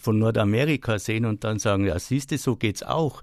von 0.00 0.18
Nordamerika 0.18 0.98
sehen 0.98 1.24
und 1.24 1.44
dann 1.44 1.58
sagen, 1.58 1.86
ja, 1.86 1.98
siehst 1.98 2.30
du, 2.30 2.38
so 2.38 2.56
geht's 2.56 2.82
auch. 2.82 3.22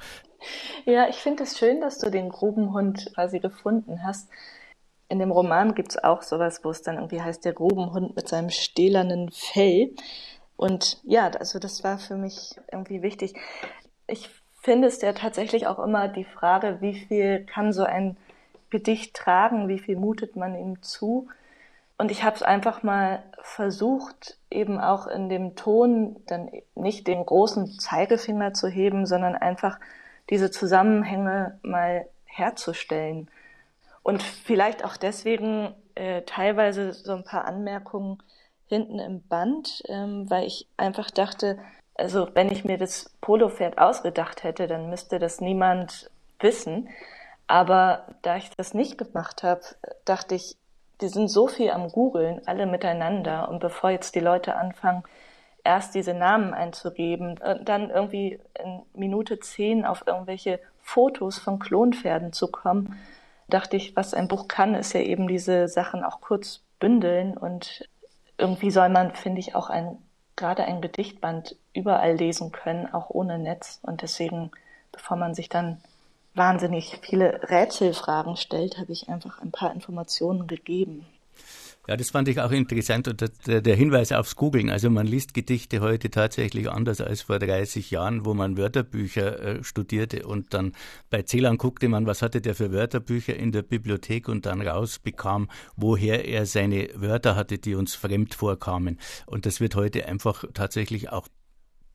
Ja, 0.85 1.07
ich 1.09 1.15
finde 1.15 1.43
es 1.43 1.57
schön, 1.57 1.81
dass 1.81 1.99
du 1.99 2.09
den 2.09 2.29
Grubenhund 2.29 3.11
quasi 3.13 3.39
gefunden 3.39 4.03
hast. 4.03 4.29
In 5.09 5.19
dem 5.19 5.31
Roman 5.31 5.75
gibt 5.75 5.91
es 5.91 6.03
auch 6.03 6.21
sowas, 6.21 6.61
wo 6.63 6.69
es 6.69 6.81
dann 6.81 6.95
irgendwie 6.95 7.21
heißt, 7.21 7.45
der 7.45 7.53
Grubenhund 7.53 8.15
mit 8.15 8.27
seinem 8.27 8.49
stählernen 8.49 9.29
Fell. 9.31 9.93
Und 10.55 10.99
ja, 11.03 11.27
also 11.27 11.59
das 11.59 11.83
war 11.83 11.97
für 11.97 12.15
mich 12.15 12.59
irgendwie 12.71 13.01
wichtig. 13.01 13.35
Ich 14.07 14.29
finde 14.61 14.87
es 14.87 15.01
ja 15.01 15.13
tatsächlich 15.13 15.67
auch 15.67 15.79
immer 15.79 16.07
die 16.07 16.23
Frage, 16.23 16.77
wie 16.79 16.95
viel 16.95 17.45
kann 17.45 17.73
so 17.73 17.83
ein 17.83 18.17
Gedicht 18.69 19.15
tragen, 19.15 19.67
wie 19.67 19.79
viel 19.79 19.97
mutet 19.97 20.35
man 20.35 20.55
ihm 20.55 20.81
zu. 20.81 21.27
Und 21.97 22.11
ich 22.11 22.23
habe 22.23 22.35
es 22.35 22.43
einfach 22.43 22.81
mal 22.81 23.23
versucht, 23.41 24.37
eben 24.49 24.79
auch 24.79 25.07
in 25.07 25.29
dem 25.29 25.55
Ton 25.55 26.15
dann 26.27 26.49
nicht 26.75 27.07
den 27.07 27.25
großen 27.25 27.79
Zeigefinger 27.79 28.53
zu 28.53 28.67
heben, 28.67 29.05
sondern 29.05 29.35
einfach 29.35 29.79
diese 30.29 30.49
Zusammenhänge 30.49 31.59
mal 31.61 32.07
herzustellen. 32.25 33.29
Und 34.01 34.23
vielleicht 34.23 34.83
auch 34.83 34.97
deswegen 34.97 35.73
äh, 35.95 36.23
teilweise 36.23 36.93
so 36.93 37.13
ein 37.13 37.23
paar 37.23 37.45
Anmerkungen 37.45 38.21
hinten 38.67 38.99
im 38.99 39.21
Band, 39.27 39.83
ähm, 39.87 40.29
weil 40.29 40.45
ich 40.45 40.67
einfach 40.77 41.11
dachte, 41.11 41.59
also 41.95 42.27
wenn 42.33 42.51
ich 42.51 42.65
mir 42.65 42.77
das 42.77 43.11
Polopferd 43.21 43.77
ausgedacht 43.77 44.43
hätte, 44.43 44.67
dann 44.67 44.89
müsste 44.89 45.19
das 45.19 45.41
niemand 45.41 46.09
wissen. 46.39 46.89
Aber 47.47 48.07
da 48.21 48.37
ich 48.37 48.49
das 48.57 48.73
nicht 48.73 48.97
gemacht 48.97 49.43
habe, 49.43 49.61
dachte 50.05 50.35
ich, 50.35 50.57
die 51.01 51.07
sind 51.07 51.27
so 51.27 51.47
viel 51.47 51.71
am 51.71 51.89
Googeln, 51.89 52.41
alle 52.45 52.65
miteinander. 52.65 53.49
Und 53.49 53.59
bevor 53.59 53.89
jetzt 53.89 54.15
die 54.15 54.21
Leute 54.21 54.55
anfangen, 54.55 55.03
erst 55.63 55.95
diese 55.95 56.13
Namen 56.13 56.53
einzugeben, 56.53 57.37
und 57.37 57.67
dann 57.67 57.89
irgendwie 57.89 58.39
in 58.61 58.81
Minute 58.93 59.39
zehn 59.39 59.85
auf 59.85 60.05
irgendwelche 60.07 60.59
Fotos 60.81 61.37
von 61.39 61.59
Klonpferden 61.59 62.33
zu 62.33 62.47
kommen, 62.47 62.97
dachte 63.49 63.77
ich, 63.77 63.95
was 63.95 64.13
ein 64.13 64.27
Buch 64.27 64.47
kann, 64.47 64.75
ist 64.75 64.93
ja 64.93 65.01
eben 65.01 65.27
diese 65.27 65.67
Sachen 65.67 66.03
auch 66.03 66.21
kurz 66.21 66.61
bündeln 66.79 67.37
und 67.37 67.87
irgendwie 68.37 68.71
soll 68.71 68.89
man, 68.89 69.15
finde 69.15 69.39
ich, 69.39 69.55
auch 69.55 69.69
ein, 69.69 69.97
gerade 70.35 70.63
ein 70.65 70.81
Gedichtband 70.81 71.55
überall 71.73 72.15
lesen 72.15 72.51
können, 72.51 72.91
auch 72.93 73.09
ohne 73.09 73.39
Netz. 73.39 73.79
Und 73.83 74.01
deswegen, 74.01 74.51
bevor 74.91 75.17
man 75.17 75.35
sich 75.35 75.49
dann 75.49 75.81
wahnsinnig 76.35 76.99
viele 77.01 77.41
Rätselfragen 77.49 78.37
stellt, 78.37 78.77
habe 78.77 78.91
ich 78.91 79.09
einfach 79.09 79.39
ein 79.41 79.51
paar 79.51 79.73
Informationen 79.73 80.47
gegeben. 80.47 81.05
Ja, 81.85 81.97
das 81.97 82.11
fand 82.11 82.29
ich 82.29 82.39
auch 82.39 82.51
interessant 82.51 83.09
und 83.09 83.29
der, 83.45 83.75
Hinweis 83.75 84.13
aufs 84.13 84.37
Googeln. 84.37 84.69
Also 84.69 84.89
man 84.89 85.05
liest 85.05 85.33
Gedichte 85.33 85.81
heute 85.81 86.09
tatsächlich 86.09 86.71
anders 86.71 87.01
als 87.01 87.23
vor 87.23 87.39
30 87.39 87.91
Jahren, 87.91 88.25
wo 88.25 88.33
man 88.33 88.55
Wörterbücher 88.55 89.39
äh, 89.41 89.63
studierte 89.65 90.25
und 90.25 90.53
dann 90.53 90.71
bei 91.09 91.23
Celan 91.23 91.57
guckte 91.57 91.89
man, 91.89 92.05
was 92.05 92.21
hatte 92.21 92.39
der 92.39 92.55
für 92.55 92.71
Wörterbücher 92.71 93.35
in 93.35 93.51
der 93.51 93.63
Bibliothek 93.63 94.29
und 94.29 94.45
dann 94.45 94.61
rausbekam, 94.61 95.49
woher 95.75 96.25
er 96.25 96.45
seine 96.45 96.87
Wörter 96.95 97.35
hatte, 97.35 97.57
die 97.57 97.75
uns 97.75 97.95
fremd 97.95 98.33
vorkamen. 98.33 98.97
Und 99.25 99.45
das 99.45 99.59
wird 99.59 99.75
heute 99.75 100.05
einfach 100.05 100.45
tatsächlich 100.53 101.09
auch 101.11 101.27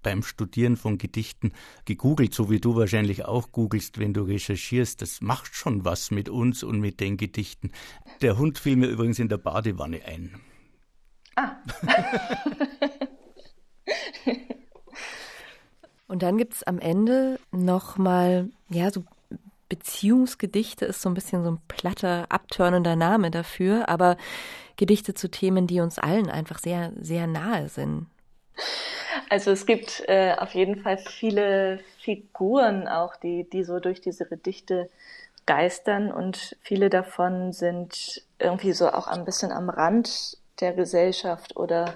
beim 0.03 0.23
Studieren 0.23 0.77
von 0.77 0.99
Gedichten 0.99 1.53
gegoogelt, 1.85 2.35
so 2.35 2.51
wie 2.51 2.61
du 2.61 2.77
wahrscheinlich 2.77 3.25
auch 3.25 3.53
googelst, 3.53 3.99
wenn 3.99 4.15
du 4.15 4.23
recherchierst. 4.23 5.03
Das 5.03 5.21
macht 5.21 5.55
schon 5.55 5.85
was 5.85 6.11
mit 6.11 6.29
uns 6.29 6.63
und 6.63 6.81
mit 6.81 7.01
den 7.01 7.17
Gedichten. 7.17 7.73
Der 8.23 8.39
Hund 8.39 8.59
fiel 8.59 8.77
mir 8.77 8.89
übrigens 8.89 9.19
in 9.19 9.29
der 9.29 9.39
Badewanne 9.39 10.05
ein. 10.05 10.41
Ah. 11.37 11.57
und 16.09 16.23
dann 16.23 16.39
gibt 16.39 16.55
es 16.55 16.63
am 16.65 16.79
Ende 16.79 17.39
nochmal, 17.53 18.51
ja, 18.69 18.91
so 18.91 19.05
Beziehungsgedichte 19.69 20.87
ist 20.87 21.03
so 21.03 21.11
ein 21.11 21.15
bisschen 21.15 21.45
so 21.45 21.51
ein 21.51 21.61
platter, 21.69 22.27
abtörnender 22.31 22.97
Name 22.97 23.31
dafür, 23.31 23.89
aber 23.89 24.17
Gedichte 24.77 25.15
zu 25.15 25.31
Themen, 25.31 25.67
die 25.67 25.81
uns 25.81 25.99
allen 25.99 26.31
einfach 26.31 26.59
sehr, 26.59 26.93
sehr 27.01 27.27
nahe 27.27 27.69
sind. 27.69 28.07
Also 29.29 29.51
es 29.51 29.67
gibt 29.67 30.05
äh, 30.09 30.35
auf 30.39 30.55
jeden 30.55 30.83
Fall 30.83 30.99
viele 30.99 31.81
Figuren 31.99 32.89
auch, 32.89 33.17
die, 33.17 33.49
die 33.49 33.65
so 33.65 33.81
durch 33.81 34.01
diese 34.01 34.27
Gedichte 34.27 34.89
geistern 35.47 36.13
und 36.13 36.57
viele 36.61 36.91
davon 36.91 37.53
sind 37.53 38.23
irgendwie 38.39 38.73
so 38.73 38.91
auch 38.93 39.07
ein 39.07 39.25
bisschen 39.25 39.51
am 39.51 39.71
Rand 39.71 40.37
der 40.61 40.73
Gesellschaft 40.73 41.57
oder 41.57 41.95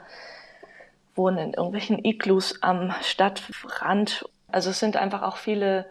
wohnen 1.14 1.38
in 1.38 1.55
irgendwelchen 1.55 2.03
Iglus 2.05 2.62
am 2.62 2.94
Stadtrand. 3.03 4.25
Also 4.48 4.70
es 4.70 4.81
sind 4.81 4.96
einfach 4.96 5.22
auch 5.22 5.37
viele 5.37 5.87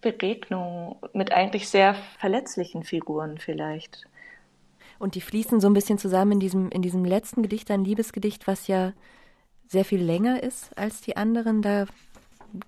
Begegnungen 0.00 0.96
mit 1.14 1.32
eigentlich 1.32 1.68
sehr 1.68 1.94
verletzlichen 2.18 2.84
Figuren 2.84 3.38
vielleicht. 3.38 4.04
Und 4.98 5.14
die 5.14 5.20
fließen 5.20 5.60
so 5.60 5.68
ein 5.68 5.74
bisschen 5.74 5.98
zusammen 5.98 6.32
in 6.32 6.40
diesem, 6.40 6.70
in 6.70 6.82
diesem 6.82 7.04
letzten 7.04 7.42
Gedicht, 7.42 7.70
ein 7.70 7.84
Liebesgedicht, 7.84 8.46
was 8.46 8.66
ja 8.66 8.92
sehr 9.68 9.84
viel 9.84 10.02
länger 10.02 10.42
ist 10.42 10.76
als 10.76 11.00
die 11.00 11.16
anderen. 11.16 11.62
Da 11.62 11.86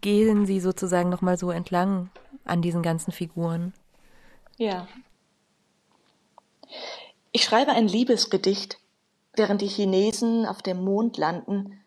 gehen 0.00 0.46
sie 0.46 0.60
sozusagen 0.60 1.08
nochmal 1.08 1.38
so 1.38 1.50
entlang 1.50 2.10
an 2.44 2.62
diesen 2.62 2.82
ganzen 2.82 3.12
Figuren. 3.12 3.72
Ja. 4.56 4.88
Ich 7.32 7.44
schreibe 7.44 7.72
ein 7.72 7.88
Liebesgedicht, 7.88 8.78
während 9.34 9.60
die 9.60 9.68
Chinesen 9.68 10.46
auf 10.46 10.62
dem 10.62 10.82
Mond 10.82 11.16
landen, 11.16 11.80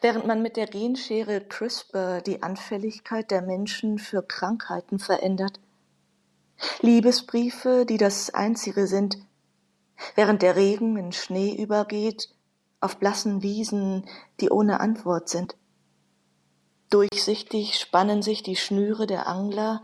während 0.00 0.26
man 0.26 0.42
mit 0.42 0.56
der 0.56 0.66
Genschere 0.66 1.40
CRISPR 1.40 2.20
die 2.20 2.42
Anfälligkeit 2.42 3.30
der 3.30 3.42
Menschen 3.42 3.98
für 3.98 4.22
Krankheiten 4.22 4.98
verändert. 4.98 5.60
Liebesbriefe, 6.80 7.84
die 7.86 7.96
das 7.96 8.32
Einzige 8.32 8.86
sind, 8.86 9.18
während 10.14 10.42
der 10.42 10.56
Regen 10.56 10.96
in 10.96 11.12
Schnee 11.12 11.54
übergeht 11.54 12.34
auf 12.84 12.98
blassen 12.98 13.42
Wiesen, 13.42 14.04
die 14.40 14.50
ohne 14.50 14.80
Antwort 14.80 15.28
sind. 15.28 15.56
Durchsichtig 16.90 17.78
spannen 17.78 18.22
sich 18.22 18.42
die 18.42 18.56
Schnüre 18.56 19.06
der 19.06 19.26
Angler, 19.26 19.82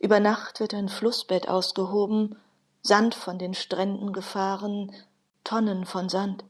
über 0.00 0.18
Nacht 0.18 0.58
wird 0.58 0.74
ein 0.74 0.88
Flussbett 0.88 1.48
ausgehoben, 1.48 2.36
Sand 2.82 3.14
von 3.14 3.38
den 3.38 3.54
Stränden 3.54 4.12
gefahren, 4.12 4.92
Tonnen 5.44 5.86
von 5.86 6.08
Sand. 6.08 6.44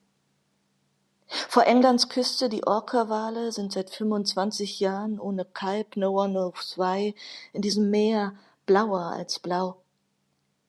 Vor 1.27 1.67
Englands 1.67 2.09
Küste 2.09 2.49
die 2.49 2.67
Orca-Wale 2.67 3.53
sind 3.53 3.73
seit 3.73 3.91
25 3.91 4.81
Jahren 4.81 5.21
ohne 5.21 5.45
Kalb 5.45 5.97
No 5.97 6.23
One 6.23 6.33
Knows 6.33 6.79
Why 6.79 7.15
in 7.53 7.63
diesem 7.63 7.91
Meer 7.91 8.35
blauer 8.65 9.13
als 9.13 9.39
blau. 9.39 9.83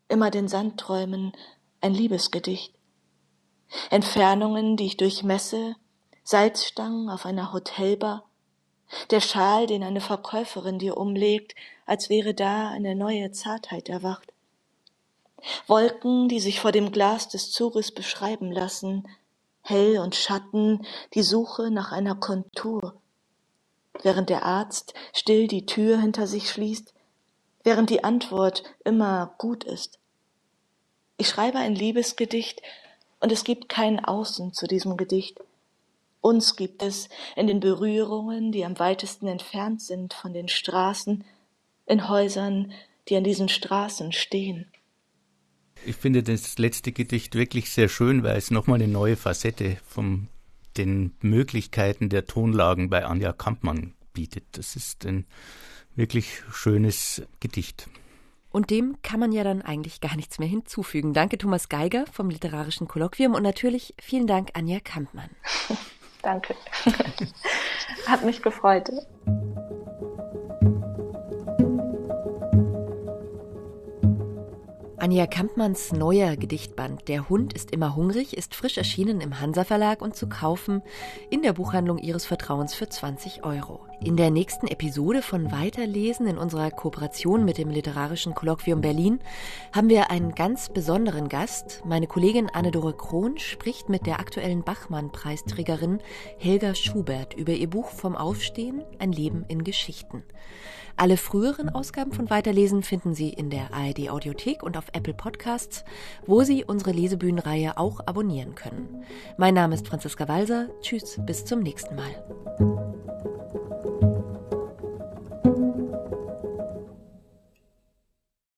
Immer 0.10 0.32
den 0.32 0.48
Sandträumen 0.48 1.34
ein 1.82 1.94
Liebesgedicht. 1.94 2.73
Entfernungen, 3.90 4.78
die 4.78 4.86
ich 4.86 4.98
durchmesse, 4.98 5.76
Salzstangen 6.24 7.10
auf 7.10 7.26
einer 7.26 7.54
Hotelbar, 7.54 8.26
der 9.10 9.22
Schal, 9.22 9.68
den 9.68 9.84
eine 9.84 10.02
Verkäuferin 10.02 10.80
dir 10.80 10.98
umlegt, 10.98 11.56
als 11.86 12.10
wäre 12.10 12.34
da 12.34 12.70
eine 12.70 12.96
neue 12.96 13.32
Zartheit 13.32 13.90
erwacht. 13.90 14.32
Wolken, 15.68 16.30
die 16.30 16.40
sich 16.40 16.60
vor 16.60 16.72
dem 16.72 16.92
Glas 16.92 17.28
des 17.28 17.52
Zuges 17.52 17.92
beschreiben 17.92 18.52
lassen, 18.52 19.08
hell 19.62 20.00
und 20.00 20.16
Schatten, 20.16 20.86
die 21.14 21.24
Suche 21.24 21.72
nach 21.72 21.92
einer 21.92 22.16
Kontur. 22.16 23.02
Während 24.02 24.30
der 24.30 24.44
Arzt 24.44 24.94
still 25.14 25.48
die 25.48 25.66
Tür 25.66 26.00
hinter 26.00 26.28
sich 26.28 26.50
schließt, 26.50 26.94
während 27.64 27.90
die 27.90 28.04
Antwort 28.04 28.64
immer 28.84 29.36
gut 29.38 29.64
ist. 29.64 30.00
Ich 31.18 31.28
schreibe 31.28 31.60
ein 31.60 31.76
Liebesgedicht 31.76 32.62
und 33.24 33.32
es 33.32 33.46
gibt 33.46 33.70
kein 33.70 34.04
Außen 34.04 34.52
zu 34.52 34.68
diesem 34.68 34.98
Gedicht. 34.98 35.40
Uns 36.20 36.58
gibt 36.58 36.84
es 36.84 37.08
in 37.38 37.48
den 37.48 37.62
Berührungen, 37.62 38.52
die 38.52 38.66
am 38.66 38.78
weitesten 38.80 39.28
entfernt 39.28 39.82
sind 39.82 40.14
von 40.14 40.34
den 40.34 40.50
Straßen, 40.50 41.24
in 41.86 42.10
Häusern, 42.10 42.74
die 43.08 43.16
an 43.16 43.24
diesen 43.24 43.48
Straßen 43.48 44.12
stehen. 44.12 44.66
Ich 45.86 45.96
finde 45.96 46.22
das 46.22 46.58
letzte 46.58 46.92
Gedicht 46.92 47.36
wirklich 47.36 47.72
sehr 47.72 47.88
schön, 47.88 48.24
weil 48.24 48.38
es 48.38 48.52
nochmal 48.52 48.82
eine 48.82 48.92
neue 48.92 49.16
Facette 49.16 49.78
von 49.86 50.28
den 50.76 51.16
Möglichkeiten 51.22 52.10
der 52.10 52.26
Tonlagen 52.26 52.90
bei 52.90 53.06
Anja 53.06 53.32
Kampmann 53.32 53.94
bietet. 54.12 54.44
Das 54.52 54.76
ist 54.76 55.06
ein 55.06 55.26
wirklich 55.96 56.42
schönes 56.52 57.22
Gedicht. 57.40 57.88
Und 58.54 58.70
dem 58.70 58.98
kann 59.02 59.20
man 59.20 59.32
ja 59.32 59.44
dann 59.44 59.64
eigentlich 59.64 60.00
gar 60.00 60.16
nichts 60.16 60.38
mehr 60.38 60.48
hinzufügen. 60.48 61.14
Danke 61.14 61.40
Thomas 61.40 61.70
Geiger 61.70 62.06
vom 62.12 62.30
Literarischen 62.30 62.88
Kolloquium 62.88 63.34
und 63.34 63.42
natürlich 63.42 63.96
vielen 64.00 64.28
Dank 64.28 64.52
Anja 64.54 64.80
Kampmann. 64.80 65.32
Danke. 66.22 66.56
Hat 68.06 68.24
mich 68.24 68.44
gefreut. 68.44 68.92
Anja 75.04 75.28
Kampmanns 75.28 75.92
neuer 75.92 76.38
Gedichtband 76.38 77.10
Der 77.10 77.28
Hund 77.28 77.52
ist 77.52 77.72
immer 77.72 77.94
hungrig 77.94 78.38
ist 78.38 78.56
frisch 78.56 78.78
erschienen 78.78 79.20
im 79.20 79.42
Hansa 79.42 79.66
Verlag 79.66 80.02
und 80.02 80.16
zu 80.16 80.30
kaufen 80.30 80.82
in 81.30 81.42
der 81.42 81.52
Buchhandlung 81.52 81.98
Ihres 81.98 82.26
Vertrauens 82.26 82.74
für 82.74 82.88
20 82.88 83.44
Euro. 83.44 83.82
In 84.00 84.16
der 84.16 84.32
nächsten 84.32 84.66
Episode 84.66 85.22
von 85.22 85.52
Weiterlesen 85.52 86.26
in 86.26 86.38
unserer 86.38 86.72
Kooperation 86.72 87.44
mit 87.44 87.58
dem 87.58 87.70
Literarischen 87.70 88.34
Kolloquium 88.34 88.80
Berlin 88.80 89.20
haben 89.74 89.90
wir 89.90 90.10
einen 90.10 90.36
ganz 90.36 90.70
besonderen 90.70 91.28
Gast. 91.28 91.82
Meine 91.84 92.08
Kollegin 92.08 92.50
Anne-Dore 92.50 92.96
Krohn 92.96 93.38
spricht 93.38 93.90
mit 93.90 94.06
der 94.06 94.22
aktuellen 94.22 94.64
Bachmann-Preisträgerin 94.64 96.00
Helga 96.38 96.76
Schubert 96.76 97.34
über 97.34 97.52
ihr 97.52 97.70
Buch 97.70 97.90
Vom 97.90 98.16
Aufstehen, 98.16 98.82
ein 99.00 99.12
Leben 99.12 99.44
in 99.50 99.66
Geschichten. 99.66 100.24
Alle 100.96 101.18
früheren 101.18 101.70
Ausgaben 101.70 102.12
von 102.14 102.30
Weiterlesen 102.30 102.84
finden 102.84 103.16
Sie 103.16 103.30
in 103.30 103.50
der 103.50 103.74
ARD 103.74 104.10
Audiothek 104.10 104.64
und 104.64 104.78
auf 104.78 104.86
Apple 104.94 105.14
Podcasts, 105.14 105.84
wo 106.26 106.44
Sie 106.44 106.64
unsere 106.64 106.92
Lesebühnenreihe 106.92 107.78
auch 107.78 108.00
abonnieren 108.06 108.56
können. 108.56 109.04
Mein 109.38 109.56
Name 109.56 109.76
ist 109.76 109.88
Franziska 109.88 110.28
Walser. 110.28 110.70
Tschüss, 110.82 111.20
bis 111.26 111.46
zum 111.46 111.62
nächsten 111.62 111.96
Mal. 111.96 112.24